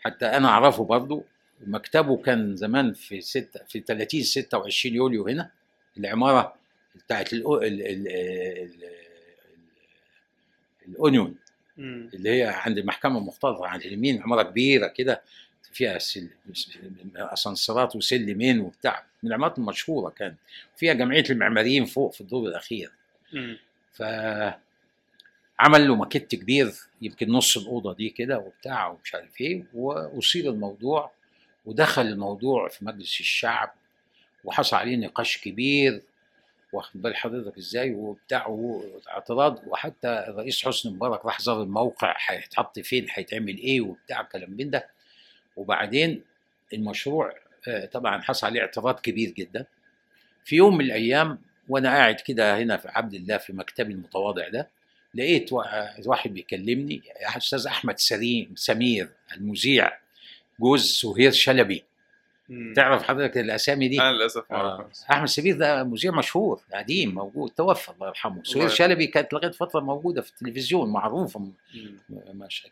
[0.00, 1.24] حتى أنا أعرفه برضه
[1.66, 5.50] مكتبه كان زمان في ستة في 30 26 يوليو هنا.
[5.98, 6.54] العمارة
[6.94, 8.94] بتاعت الأو- ال- ال- ال- ال-
[10.88, 11.36] الأونيون.
[12.14, 15.22] اللي هي عند المحكمه المختلطه عند اليمين عمارة كبيرة كده.
[15.74, 16.28] فيها سل...
[17.16, 19.04] أسانسيرات وسلمين وبتاع.
[19.22, 20.34] من العمارات المشهورة كان.
[20.76, 22.90] فيها جمعية المعماريين فوق في الدور الأخير.
[23.92, 24.02] ف
[25.58, 31.12] عمل له ماكيت كبير يمكن نص الأوضة دي كده وبتاع ومش عارف إيه واصيب الموضوع
[31.66, 33.74] ودخل الموضوع في مجلس الشعب
[34.44, 36.02] وحصل عليه نقاش كبير
[36.72, 43.06] واخد بال حضرتك إزاي؟ وبتاع واعتراض وحتى الرئيس حسني مبارك راح زار الموقع هيتحط فين
[43.10, 44.88] هيتعمل إيه وبتاع كلام من ده.
[45.56, 46.22] وبعدين
[46.72, 47.34] المشروع
[47.68, 49.66] آه، طبعا حصل عليه اعتراض كبير جدا.
[50.44, 51.38] في يوم من الأيام
[51.68, 54.68] وأنا قاعد كده هنا في عبد الله في مكتبي المتواضع ده
[55.14, 57.02] لقيت وا- واحد بيكلمني
[57.36, 59.98] أستاذ أحمد سليم سمير المذيع
[60.60, 61.84] جوز سهير شلبي.
[62.48, 62.72] مم.
[62.76, 64.90] تعرف حضرتك الأسامي دي؟ أنا للأسف ما آه.
[65.10, 68.42] أحمد سمير ده مذيع مشهور قديم موجود توفى الله يرحمه.
[68.44, 71.48] سهير شلبي كانت لغاية فترة موجودة في التلفزيون معروفة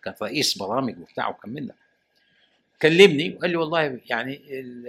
[0.03, 1.29] كانت رئيس برامج وبتاع
[1.67, 1.75] ده
[2.83, 4.87] كلمني وقال لي والله يعني ال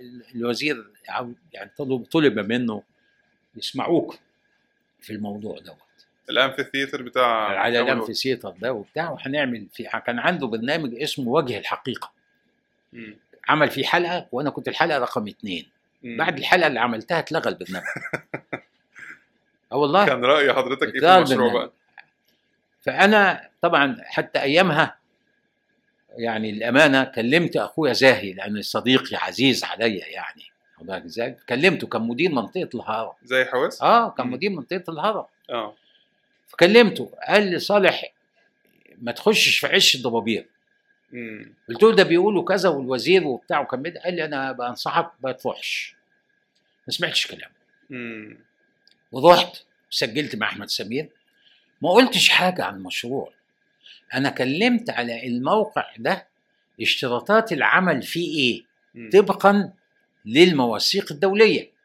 [0.00, 0.86] ال الوزير
[1.52, 2.82] يعني طلب طلب منه
[3.56, 4.18] يسمعوك
[5.00, 5.76] في الموضوع دوت
[6.30, 7.26] ال amphitheatre بتاع
[7.58, 12.10] على ال amphitheatre ده وبتاع وهنعمل في كان عنده برنامج اسمه وجه الحقيقة
[12.92, 13.16] مم.
[13.48, 15.68] عمل فيه حلقة وأنا كنت الحلقة رقم اثنين
[16.02, 16.16] مم.
[16.16, 17.86] بعد الحلقة اللي عملتها اتلغى البرنامج
[19.72, 21.52] أه والله كان رأي حضرتك إيه في المشروع.
[21.52, 21.72] بقى؟
[22.80, 24.97] فأنا طبعا حتى أيامها
[26.18, 30.44] يعني الأمانة كلمت أخويا زاهي لأن صديقي عزيز عليا يعني.
[31.06, 33.12] إزاي كلمته كان مدير منطقة الهرم.
[33.24, 34.26] زي حواس آه كان.
[34.26, 35.24] مدير منطقة الهرم.
[35.50, 35.74] آه.
[36.48, 38.12] فكلمته قال لي صالح
[39.02, 40.46] ما تخشش في عش الضبابير.
[41.68, 45.94] قلت له ده بيقولوا كذا والوزير وبتاع وكان قال لي أنا بنصحك ما تروحش.
[46.86, 47.54] ما سمعتش كلامه.
[49.12, 49.56] ورحت
[49.90, 51.08] سجلت مع أحمد سمير.
[51.82, 53.32] ما قلتش حاجة عن المشروع.
[54.14, 56.26] أنا كلمت على الموقع ده
[56.80, 58.62] اشتراطات العمل فيه إيه.
[59.10, 59.72] طبقا
[60.26, 61.78] للمواثيق الدولية.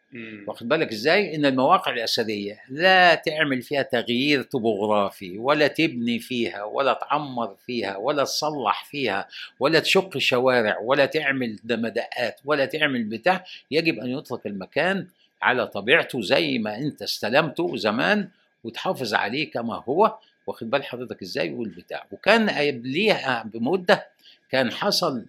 [0.47, 6.93] واخد بالك إزاي؟ إن المواقع الاثريه لا تعمل فيها تغيير طبوغرافي ولا تبني فيها ولا
[6.93, 9.27] تعمر فيها ولا تصلح فيها
[9.59, 13.45] ولا تشق شوارع ولا تعمل مدقات ولا تعمل بتاع.
[13.71, 15.07] يجب أن يترك المكان
[15.41, 18.27] على طبيعته زي ما أنت استلمته زمان
[18.63, 20.17] وتحافظ عليه كما هو.
[20.47, 24.07] واخد بال حضرتك إزاي والبتاع وكان قبليها بمدة
[24.51, 25.25] كان حصل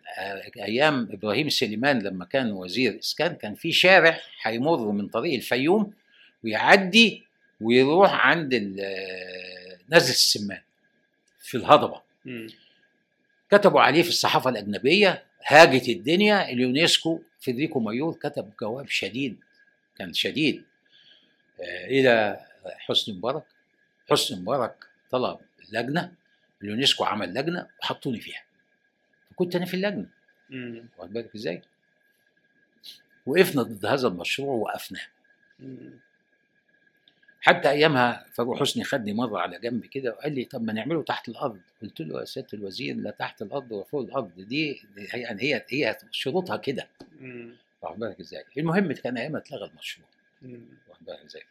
[0.56, 5.92] أيام إبراهيم سليمان لما كان وزير إسكان كان في شارع هيمر من طريق الفيوم
[6.44, 7.24] ويعدي
[7.60, 8.54] ويروح عند
[9.90, 10.60] نزله السمان
[11.40, 12.00] في الهضبة.
[13.50, 19.36] كتبوا عليه في الصحافة الأجنبية هاجت الدنيا اليونسكو فيدريكو مايور كتب جواب شديد
[19.98, 20.64] كان شديد.
[21.60, 22.40] آه، إلى
[22.78, 23.44] حسني مبارك.
[24.10, 25.38] حسني مبارك طلب
[25.72, 26.12] لجنة
[26.62, 28.42] اليونسكو عمل لجنة وحطوني فيها
[29.30, 30.06] فكنت أنا في اللجنة.
[30.98, 31.62] واخد بالك إزاي؟
[33.26, 35.00] وقفنا ضد هذا المشروع ووقفناه.
[37.40, 41.28] حتى أيامها فاروق حسني خدني مرة على جنب كده وقال لي طب ما نعمله تحت
[41.28, 45.64] الأرض قلت له يا سيادة الوزير لا تحت الأرض ولا فوق الأرض دي يعني هي
[45.68, 46.88] هي شروطها كده.
[47.82, 50.08] واخد بالك إزاي؟ المهم كان أيامها اتلغى المشروع.
[50.88, 51.42] واخد بالك إزاي؟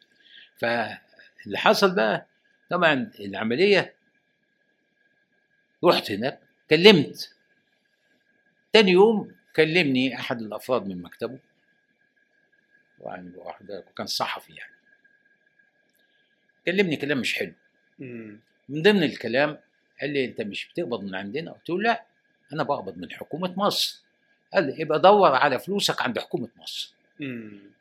[0.57, 2.25] فاللي حصل بقى
[2.73, 3.93] طبعا العملية
[5.83, 7.35] رحت هناك كلمت.
[8.73, 11.39] تاني يوم كلمني أحد الأفراد من مكتبه
[13.61, 14.73] بالك وكان صحفي يعني.
[16.65, 17.53] كلمني كلام مش حلو.
[18.69, 19.59] من ضمن الكلام
[20.01, 22.03] قال لي أنت مش بتقبض من عندنا؟ قلت له لا
[22.53, 24.03] أنا بقبض من حكومة مصر.
[24.53, 26.93] قال لي يبقى دور على فلوسك عند حكومة مصر.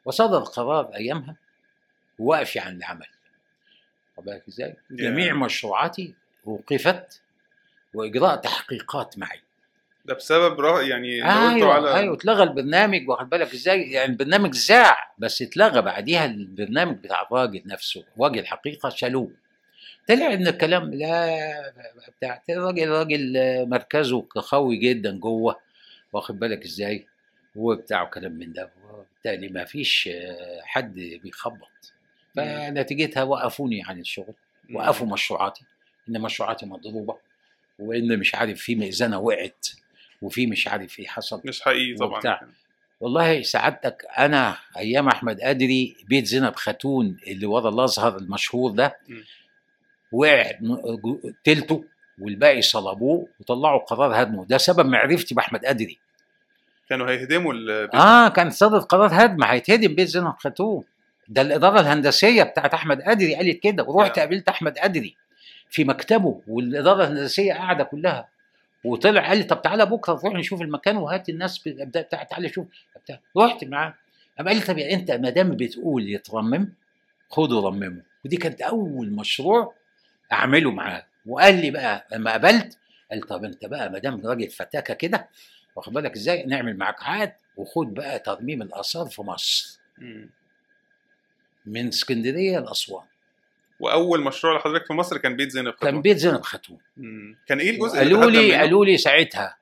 [0.04, 1.36] وصدر قرار أيامها
[2.18, 3.06] وقفي عن العمل.
[4.20, 7.22] بالك إزاي؟ جميع مشروعاتي وقفت
[7.94, 9.40] واجراء تحقيقات معي
[10.04, 15.14] ده بسبب رأي يعني أيوه على أيوه اتلغى البرنامج واخد بالك إزاي؟ يعني البرنامج ذاع
[15.18, 19.30] بس اتلغى بعديها البرنامج بتاع الراجل نفسه وجه الحقيقة شالوه
[20.08, 21.72] طلع إن الكلام لا
[22.18, 23.32] بتاع الراجل راجل
[23.68, 25.56] مركزه قوي جدا جوه
[26.12, 27.06] واخد بالك إزاي؟
[27.56, 30.08] وبتاع كلام من ده وبالتالي ما فيش
[30.62, 31.92] حد بيخبط
[32.36, 34.34] فنتيجتها وقفوني عن الشغل
[34.68, 34.76] مم.
[34.76, 35.64] وقفوا مشروعاتي
[36.08, 37.16] إن مشروعاتي مضروبة
[37.78, 39.68] وإن مش عارف في مئذنه وقعت
[40.22, 41.42] وفي مش عارف إيه حصل.
[41.44, 42.16] مش حقيقي طبعا.
[42.16, 42.42] وبتاع.
[43.00, 49.20] والله سعادتك أنا أيام أحمد ادري بيت زينب خاتون اللي ورا الأزهر المشهور ده م.
[50.12, 50.52] وقع
[51.44, 51.84] تلته
[52.18, 54.44] والباقي صلبوه وطلعوا قرار هدمه.
[54.44, 55.98] ده سبب معرفتي بأحمد ادري
[56.88, 57.94] كانوا هيهدموا البيت.
[57.94, 60.84] آه كان صدر قرار هدم هيتهدم بيت زينب خاتون.
[61.28, 64.26] ده الإدارة الهندسية بتاعت أحمد ادري قالت كده ورحت نعم.
[64.28, 65.16] قابلت أحمد ادري
[65.70, 68.28] في مكتبه والإدارة الهندسية قاعدة كلها.
[68.84, 72.66] وطلع قال لي طب تعالى بكرة نروح نشوف المكان وهات الناس بتاع تعالى شوف.
[73.04, 73.94] بتاع رحت معاه.
[74.38, 76.72] قام قال لي طب أنت ما دام بتقول يترمم
[77.30, 79.74] خده رممه ودي كانت أول مشروع
[80.32, 81.06] أعمله معاه.
[81.26, 82.78] وقال لي بقى لما قابلت
[83.10, 85.28] قال طب أنت بقى ما دام راجل فتاكة كده
[85.76, 89.78] واخد بالك إزاي؟ نعمل معاك عقد وخد بقى ترميم الآثار في مصر.
[91.66, 93.04] من اسكندرية لأسوان
[93.80, 96.02] وأول مشروع لحضرتك في مصر كان بيت زينب كان خطوة.
[96.02, 96.78] بيت زينب خاتون.
[97.46, 99.56] كان إيه الجزء قالوا لي؟ قالوا لي ساعتها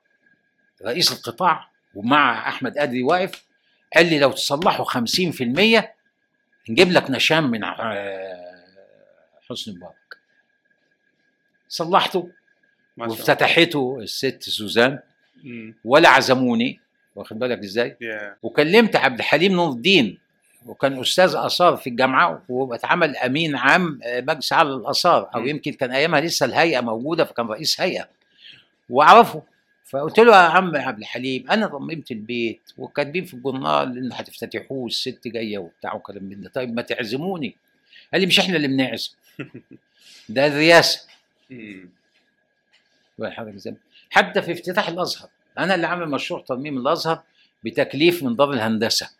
[0.85, 3.45] رئيس القطاع ومع أحمد أدري واقف
[3.97, 5.85] قال لي لو تصلحوا 50%
[6.71, 8.65] نجيب لك نشام من آه،
[9.51, 9.95] حسني مبارك
[11.69, 12.31] صلحته.
[12.97, 14.99] وافتتحته الست سوزان.
[15.85, 16.81] ولا عزموني
[17.15, 20.19] واخد بالك إزاي يا وكلمت عبد الحليم نور الدين
[20.67, 25.41] وكان أستاذ آثار في الجامعة واتعمل أمين عام آه، مجلس اعلى الآثار أو.
[25.47, 28.09] يمكن كان أيامها لسه الهيئة موجودة فكان رئيس هيئة
[28.91, 29.43] وأعرفه.
[29.85, 35.29] فقلت له يا عم عبد الحليم أنا رممت البيت وكاتبين في الجورنال ان هتفتتحوه الست
[35.29, 36.51] جاية وبتاع وكلام من ده.
[36.55, 37.57] طيب ما تعزموني.
[38.13, 39.13] قال لي مش إحنا اللي بنعزم.
[40.29, 41.07] ده الرئاسة.
[44.11, 45.29] حتى في افتتاح الأزهر.
[45.59, 47.23] أنا اللي عامل مشروع ترميم الأزهر
[47.65, 49.11] بتكليف من دار الهندسة.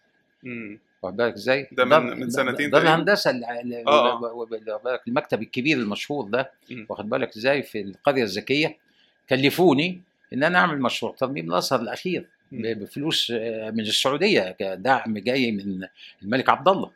[1.03, 2.79] واخد بالك إزاي؟ ده من- من سنتين تقريبا.
[2.95, 4.51] الهندسه ال- ال- آه، واخد
[4.85, 6.51] بالك المكتب الكبير المشهور ده.
[6.89, 8.77] واخد بالك إزاي في القرية الذكية
[9.31, 10.01] كلفوني
[10.33, 12.27] إن أنا أعمل مشروع ترميم الازهر الأخير
[12.75, 15.87] بفلوس آه، من السعودية كدعم جاي من
[16.23, 16.91] الملك عبد الله.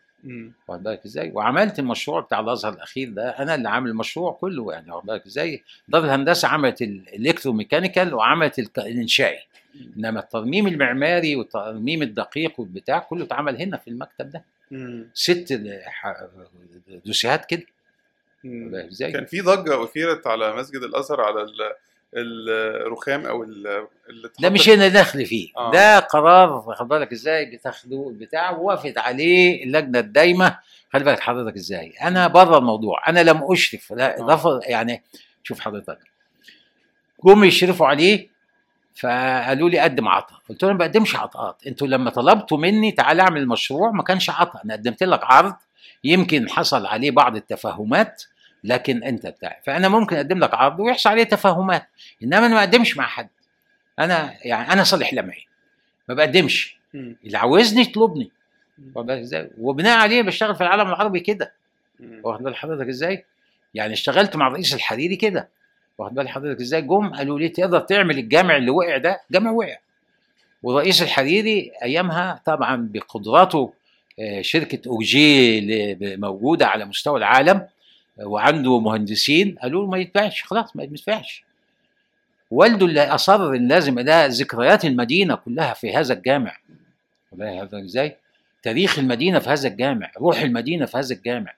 [0.69, 4.91] واخد بالك إزاي؟ وعملت المشروع بتاع الأزهر الأخير ده أنا اللي عامل المشروع كله يعني
[4.93, 9.39] واخد بالك إزاي؟ دار الهندسة عملت ال electromechanical وعملت الإنشائي.
[9.97, 14.45] إنما الترميم المعماري والترميم الدقيق والبتاع كله اتعمل هنا في المكتب ده.
[14.71, 15.09] مم.
[15.15, 15.61] ست
[17.05, 17.63] دوسيهات كده.
[18.45, 18.71] واخد مم.
[18.71, 21.73] بالك إزاي؟ كان في ضجة أثيرت على مسجد الأزهر على ال-
[22.17, 23.45] الرخام أو
[24.41, 25.49] ده مش أنا داخل فيه.
[25.57, 25.71] آه.
[25.73, 30.59] ده قرار واخد بالك إزاي؟ بتاخده البتاع ووافقت عليه اللجنة الدايمة.
[30.93, 33.09] خلي بالك حضرتك إزاي؟ أنا بره الموضوع.
[33.09, 33.93] أنا لم أشرف.
[33.93, 34.35] لا آه.
[34.35, 35.03] رفض يعني
[35.43, 35.99] شوف حضرتك.
[37.25, 38.29] جم يشرفوا عليه
[38.95, 40.39] فقالوا لي قدم عطاء.
[40.49, 41.67] قلت لهم ما بقدمش عطاءات.
[41.67, 44.65] أنتوا لما طلبتوا مني تعالى اعمل مشروع ما كانش عطاء.
[44.65, 45.55] أنا قدمت لك عرض.
[46.05, 48.23] يمكن حصل عليه بعض التفاهمات.
[48.65, 49.61] لكن انت بتاع.
[49.67, 51.87] فأنا ممكن أقدم لك عرض ويحصل عليه تفاهمات
[52.23, 53.29] إنما أنا ما أقدمش مع حد.
[53.99, 55.47] أنا يعني أنا صالح لمعي
[56.09, 56.77] ما بقدمش.
[56.95, 58.31] اللي عاوزني يطلبني.
[59.59, 61.53] وبناء عليه بشتغل في العالم العربي كده.
[62.23, 63.25] واخد بال حضرتك إزاي؟
[63.75, 65.49] يعني اشتغلت مع الرئيس الحريري كده.
[65.99, 69.77] واخد بال حضرتك إزاي؟ جم قالوا لي تقدر تعمل الجامع اللي وقع ده؟ جامع وقع.
[70.63, 73.73] والرئيس الحريري أيامها طبعا بقدراته
[74.21, 77.67] آه، شركة أوجي اللي موجودة على مستوى العالم
[78.23, 81.45] وعنده مهندسين قالوا له ما يدفعش خلاص ما يدفعش
[82.51, 86.57] والده اللي أصر إن لازم ده ذكريات المدينة كلها في هذا الجامع.
[87.41, 88.17] هذا إزاي؟
[88.63, 91.55] تاريخ المدينة في هذا الجامع روح المدينة في هذا الجامع.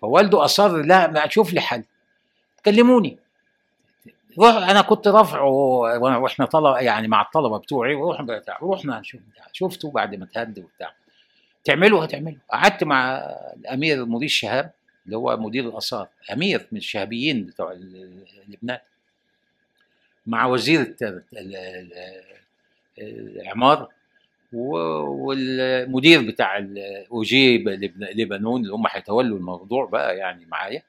[0.00, 1.84] فوالده أصر لا ما أشوف لي حل.
[2.64, 3.18] كلموني.
[4.38, 5.48] روح أنا كنت رافعه
[5.98, 9.20] وإحنا طلبه يعني مع الطلبة بتوعي ورحنا بتاع نشوف.
[9.52, 10.94] شفته بعد ما تهد وبتاع.
[11.64, 13.16] تعمله هتعمله قعدت مع
[13.56, 14.70] الأمير مدير شهاب.
[15.06, 17.72] اللي هو مدير الآثار أمير من الشهابيين بتوع
[18.48, 18.78] لبنان
[20.26, 22.20] مع وزير الت- ال- ال-
[23.40, 23.88] العماره
[24.52, 24.76] و-
[25.26, 30.82] والمدير بتاع الاوجي لبن- لبنان اللي هم هيتولوا الموضوع بقى يعني معايا.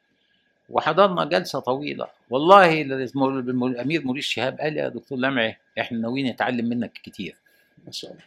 [0.70, 2.08] وحضرنا جلسة طويلة.
[2.30, 7.36] والله الأمير موريس شهاب قال يا دكتور لمعي إحنا ناويين نتعلم منك كتير.
[7.86, 8.24] ما شاء الله.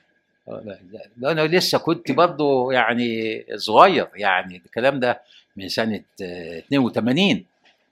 [1.24, 5.20] أنا لسه كنت برضه يعني صغير يعني الكلام ده
[5.56, 7.44] من سنة آه، 82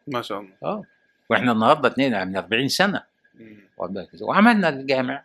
[0.06, 0.52] ما شاء الله.
[0.62, 0.84] آه
[1.30, 3.02] وإحنا النهارده اتنين من 40 سنة؟
[4.20, 5.24] وعملنا الجامع.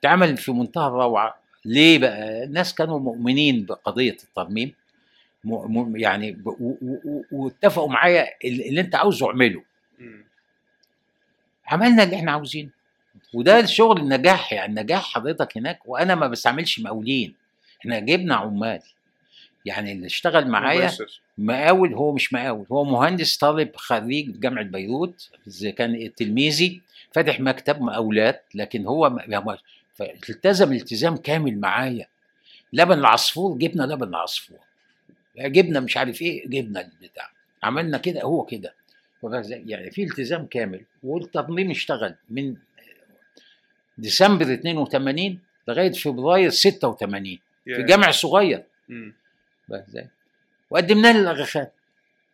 [0.00, 1.38] اتعمل في منتهى الروعة.
[1.64, 4.72] ليه بقى؟ الناس كانوا مؤمنين بقضية الترميم.
[5.94, 6.38] يعني
[7.32, 9.62] واتفقوا معايا اللي انت عاوزه اعمله.
[11.66, 12.70] عملنا اللي إحنا عاوزينه.
[13.34, 17.34] وده الشغل النجاح يعني نجاح حضرتك هناك وأنا ما بستعملش مقاولين
[17.80, 18.80] إحنا جبنا عمال
[19.64, 20.80] يعني اللي اشتغل معايا.
[21.38, 25.30] مقاول هو مش مقاول هو مهندس طالب خريج جامعة بيروت
[25.76, 26.80] كان تلميذي
[27.12, 29.58] فاتح مكتب مقاولات لكن هو م- هو-
[29.94, 32.06] فالتزم التزام كامل معايا
[32.72, 34.58] لبن العصفور جبنا لبن العصفور
[35.38, 37.30] جبنا مش عارف إيه جبنا البتاع
[37.62, 38.74] عملنا كده هو كده؟
[39.48, 42.56] يعني في التزام كامل والتنظيم اشتغل من
[43.98, 47.82] ديسمبر 82 لغاية فبراير 86 في.
[47.86, 48.64] جامع صغير
[49.88, 50.08] إزاي؟
[50.70, 51.66] وقدمناه للاغاخان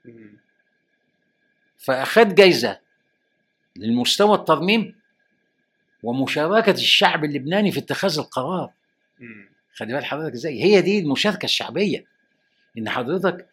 [0.05, 0.37] مم.
[1.79, 2.79] فاخد جايزة
[3.77, 4.95] للمستوى الترميم
[6.03, 8.71] ومشاركة الشعب اللبناني في اتخاذ القرار.
[9.75, 12.05] خلي بال حضرتك إزاي هي دي المشاركة الشعبية
[12.79, 13.47] إن حضرتك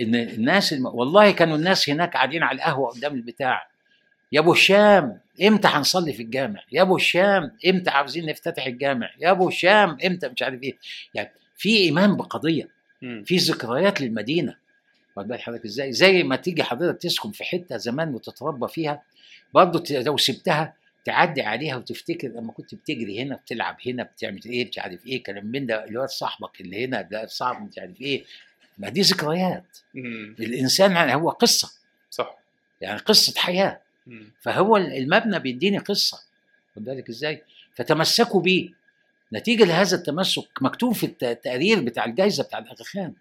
[0.00, 0.86] إن الناس الم...
[0.86, 3.68] والله كانوا الناس هناك قاعدين على القهوة قدام البتاع
[4.32, 9.30] يا أبو هشام إمتى هنصلي في الجامع؟ يا أبو هشام إمتى عاوزين نفتتح الجامع؟ يا
[9.30, 10.76] أبو هشام إمتى؟ مش عارف إيه.
[11.14, 12.68] يعني في إيمان بقضية.
[13.24, 14.56] في ذكريات للمدينة.
[15.16, 19.02] واخد بال حضرتك إزاي؟ زي ما تيجي حضرتك تسكن في حتة زمان وتتربى فيها
[19.54, 24.78] برضه لو سبتها تعدي عليها وتفتكر لما كنت بتجري هنا بتلعب هنا بتعمل إيه مش
[24.78, 28.24] عارف إيه كلام من ده اللي هو صاحبك اللي هنا ده صاحب مش عارف إيه.
[28.78, 29.78] ما دي ذكريات.
[30.40, 31.70] الإنسان يعني هو قصة.
[32.10, 32.36] صح.
[32.80, 33.80] يعني قصة حياة.
[34.40, 36.18] فهو المبنى بيديني قصة.
[36.76, 37.42] خد بالك إزاي؟
[37.74, 38.68] فتمسكوا بيه.
[39.32, 43.12] نتيجة لهذا التمسك مكتوب في الت- التقرير بتاع الجائزه بتاع الاغا خان.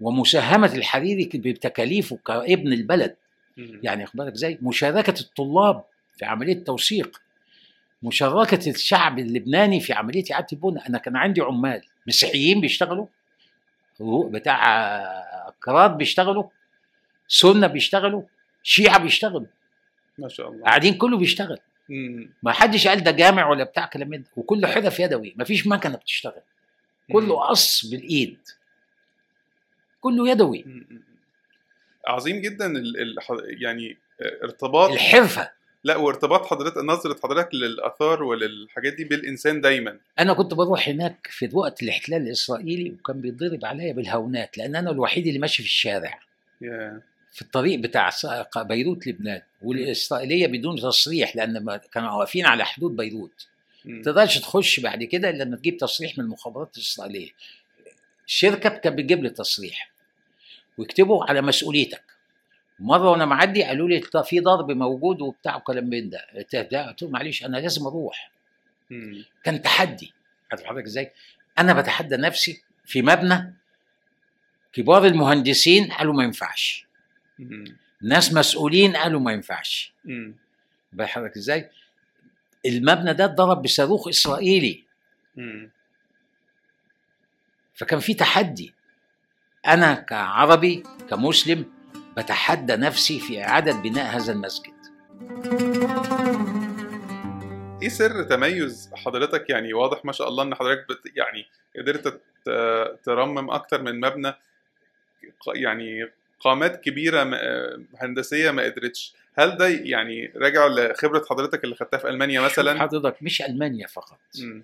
[0.00, 3.16] ومساهمة الحريري بتكاليفه كابن البلد.
[3.56, 3.80] مم.
[3.82, 5.84] يعني خد بالك إزاي؟ مشاركة الطلاب
[6.16, 7.20] في عملية التوثيق
[8.02, 13.06] مشاركة الشعب اللبناني في عملية إعادة البناء أنا كان عندي عمال مسيحيين بيشتغلوا.
[14.00, 16.44] بتاع كراد بيشتغلوا.
[17.28, 18.22] سنة بيشتغلوا.
[18.62, 19.46] شيعة بيشتغلوا.
[20.18, 20.64] ما شاء الله.
[20.64, 21.58] قاعدين كله بيشتغل.
[21.88, 22.30] مم.
[22.42, 24.24] ما حدش قال ده جامع ولا بتاع كلام ده.
[24.36, 25.34] وكله حرف يدوي.
[25.36, 26.42] ما فيش مكنة بتشتغل.
[27.12, 28.38] كله قص بالإيد.
[30.00, 30.64] كله يدوي.
[30.66, 31.02] مم.
[32.06, 33.00] عظيم جدا ال...
[33.00, 33.16] ال...
[33.62, 33.96] يعني
[34.42, 34.90] ارتباط.
[34.90, 35.50] الحرفة.
[35.84, 39.98] لا وارتباط حضرتك نظرة حضرتك للآثار وللحاجات دي بالإنسان دايما.
[40.18, 45.26] أنا كنت بروح هناك في وقت الاحتلال الإسرائيلي وكان بيتضرب عليا بالهونات لأن أنا الوحيد
[45.26, 46.20] اللي ماشي في الشارع.
[46.60, 47.00] يا
[47.34, 48.10] في الطريق بتاع
[48.56, 53.46] بيروت لبنان والإسرائيلية بدون تصريح لأن ما- كانوا واقفين على حدود بيروت.
[53.84, 57.30] ما تقدرش تخش بعد كده إلا لما تجيب تصريح من المخابرات الإسرائيلية.
[58.26, 59.90] الشركة كانت بتجيب لي تصريح
[60.78, 62.02] ويكتبوا على مسؤوليتك.
[62.78, 66.26] مرة وأنا معدي قالوا لي "طب في ضرب موجود وبتاع وكلام من ده.
[66.36, 68.30] قلت لهم معلش أنا لازم أروح.
[68.90, 69.24] مم.
[69.44, 70.12] كان تحدي.
[70.50, 71.12] عارف حضرتك إزاي؟
[71.58, 73.54] أنا بتحدى نفسي في مبنى
[74.72, 76.86] كبار المهندسين قالوا ما ينفعش.
[78.02, 79.92] ناس مسؤولين قالوا ما ينفعش.
[80.04, 80.34] مم.
[80.92, 81.70] بقى حضرتك إزاي؟
[82.66, 84.84] المبنى ده اتضرب بصاروخ إسرائيلي.
[87.74, 88.74] فكان في تحدي.
[89.66, 91.72] أنا كعربي كمسلم
[92.16, 94.74] بتحدى نفسي في إعادة بناء هذا المسجد.
[97.82, 101.46] إيه سر تميز حضرتك؟ يعني واضح ما شاء الله إن حضرتك بت يعني
[101.78, 102.20] قدرت
[103.04, 104.32] ترمم أكتر من مبنى.
[105.54, 106.10] يعني
[106.44, 107.34] قامات كبيرة م-
[107.98, 113.22] هندسية ما قدرتش هل ده يعني راجع لخبرة حضرتك اللي خدتها في ألمانيا مثلا حضرتك
[113.22, 114.62] مش ألمانيا فقط مم.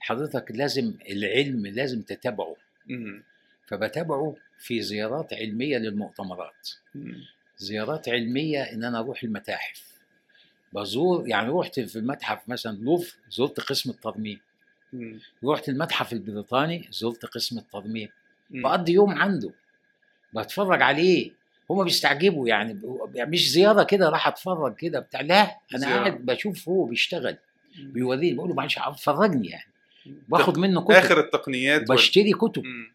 [0.00, 3.22] حضرتك لازم العلم لازم تتابعه مم.
[3.66, 7.24] فبتابعه في زيارات علمية للمؤتمرات مم.
[7.58, 9.92] زيارات علمية إن أنا أروح المتاحف
[10.72, 14.40] بزور يعني رحت في المتحف مثلا لوف زرت قسم الترميم.
[15.44, 18.08] رحت المتحف البريطاني زرت قسم الترميم.
[18.50, 19.50] بقضي يوم عنده
[20.32, 21.30] بتفرج عليه
[21.70, 22.80] هما بيستعجبوا يعني
[23.14, 25.86] يعني مش زيارة كده راح أتفرج كده بتاع لا أنا.
[25.86, 27.36] قاعد بشوف هو بيشتغل.
[27.78, 29.70] بيوريني بقول له معلش فرجني يعني
[30.28, 32.92] باخد منه كتب آخر التقنيات بشتري كتب مم.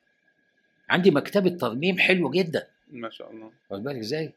[0.89, 4.31] عندي مكتبة ترميم حلو جدا ما شاء الله واخد بالك إزاي؟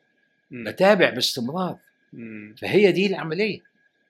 [0.51, 1.77] بتابع باستمرار
[2.13, 2.55] مم.
[2.59, 3.61] فهي دي العملية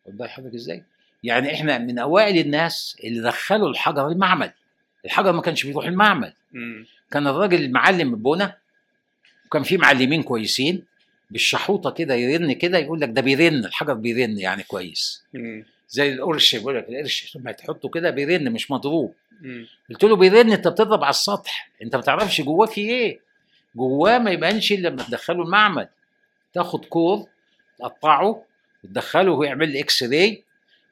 [0.06, 0.84] واخد بالك حضرتك إزاي؟
[1.22, 4.52] يعني إحنا من أوائل الناس اللي دخلوا الحجر المعمل
[5.04, 6.86] الحجر ما كانش بيروح المعمل مم.
[7.10, 8.56] كان الراجل المعلم البنا
[9.50, 10.84] وكان في معلمين كويسين
[11.30, 15.24] بالشحوطة كده يرن كده يقول لك ده بيرن الحجر بيرن يعني كويس.
[15.34, 15.64] مم.
[15.88, 19.14] زي القرش بيقول لك القرش لما تحطه كده بيرن مش مضروب.
[19.90, 23.20] قلت له بيرن انت بتضرب على السطح انت ما تعرفش جواه في إيه.
[23.76, 25.88] جواه ما يبانش إلا لما تدخله المعمل.
[26.52, 27.26] تاخد core
[27.78, 28.44] تقطعه
[28.84, 30.42] وتدخله ويعمل x-ray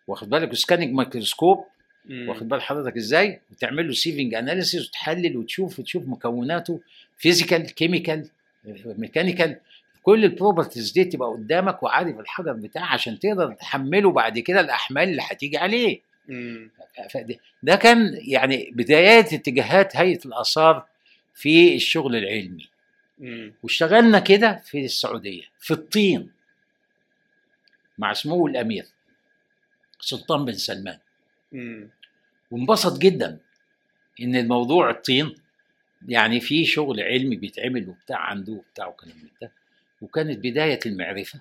[0.06, 1.64] واخد بالك؟ scanning microscope
[2.04, 2.28] مم.
[2.28, 6.80] واخد بال حضرتك إزاي؟ وتعمل له sieving analysis وتحلل وتشوف وتشوف مكوناته
[7.18, 8.28] physical chemical
[8.84, 9.60] mechanical
[10.02, 15.08] كل ال properties دي تبقى قدامك وعارف الحجر بتاعه عشان تقدر تحمله بعد كده الأحمال
[15.08, 16.00] اللي هتيجي عليه
[17.62, 20.86] ده كان يعني بدايات اتجاهات هيئة الآثار
[21.34, 22.68] في الشغل العلمي
[23.18, 23.54] مم.
[23.62, 26.30] واشتغلنا كده في السعودية في الطين
[27.98, 28.86] مع سمو الأمير
[30.00, 30.98] سلطان بن سلمان
[31.52, 31.88] مم.
[32.50, 33.38] وانبسط جدا
[34.22, 35.34] إن الموضوع الطين
[36.08, 39.52] يعني في شغل علمي بيتعمل وبتاع عنده وبتاع وكلام من ده
[40.02, 41.40] وكانت بداية المعرفة.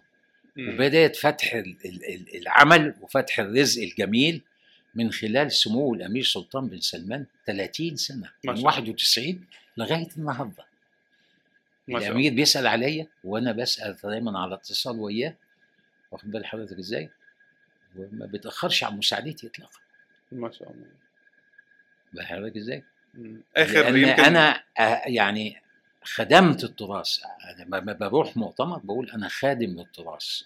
[0.60, 4.42] وبداية فتح ال- ال- ال- العمل وفتح الرزق الجميل
[4.96, 8.66] من خلال سمو الأمير سلطان بن سلمان 30 سنة من شاء الله.
[8.66, 9.46] 91
[9.78, 10.66] لغاية النهارده
[11.90, 15.36] الأمير بيسأل عليا وأنا بسأل دايما على اتصال وياه
[16.12, 17.10] واخد بال حضرتك إزاي
[17.96, 19.80] وما بيتأخرش عن مساعدتي اطلاقا
[20.32, 20.86] ما شاء الله
[22.14, 22.84] بال حضرتك إزاي.
[23.58, 25.62] آخر لأن يمكن أنا آه، يعني
[26.04, 27.20] خدمت التراث
[27.60, 30.42] أنا لما بروح مؤتمر بقول أنا خادم للتراث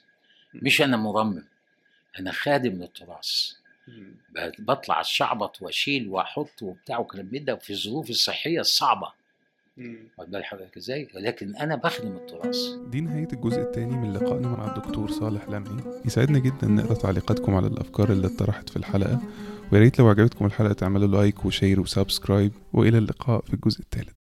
[0.54, 1.44] مش أنا مرمم
[2.20, 3.52] أنا خادم للتراث.
[4.60, 9.12] بطلع الشعبط واشيل وأحط وبتاع وكلام من ده في الظروف الصحية الصعبة.
[9.78, 10.08] مم.
[10.18, 12.58] واخد بال حضرتك إزاي؟ ولكن أنا بخدم التراث.
[12.88, 15.84] دي نهاية الجزء الثاني من لقائنا مع الدكتور صالح لمعي.
[16.06, 19.20] يسعدنا جدا نقرأ تعليقاتكم على الأفكار اللي اتطرحت في الحلقة.
[19.72, 23.80] ويا ريت لو عجبتكم الحلقة تعملوا like و share و subscribe وإلى اللقاء في الجزء
[23.80, 24.21] الثالث.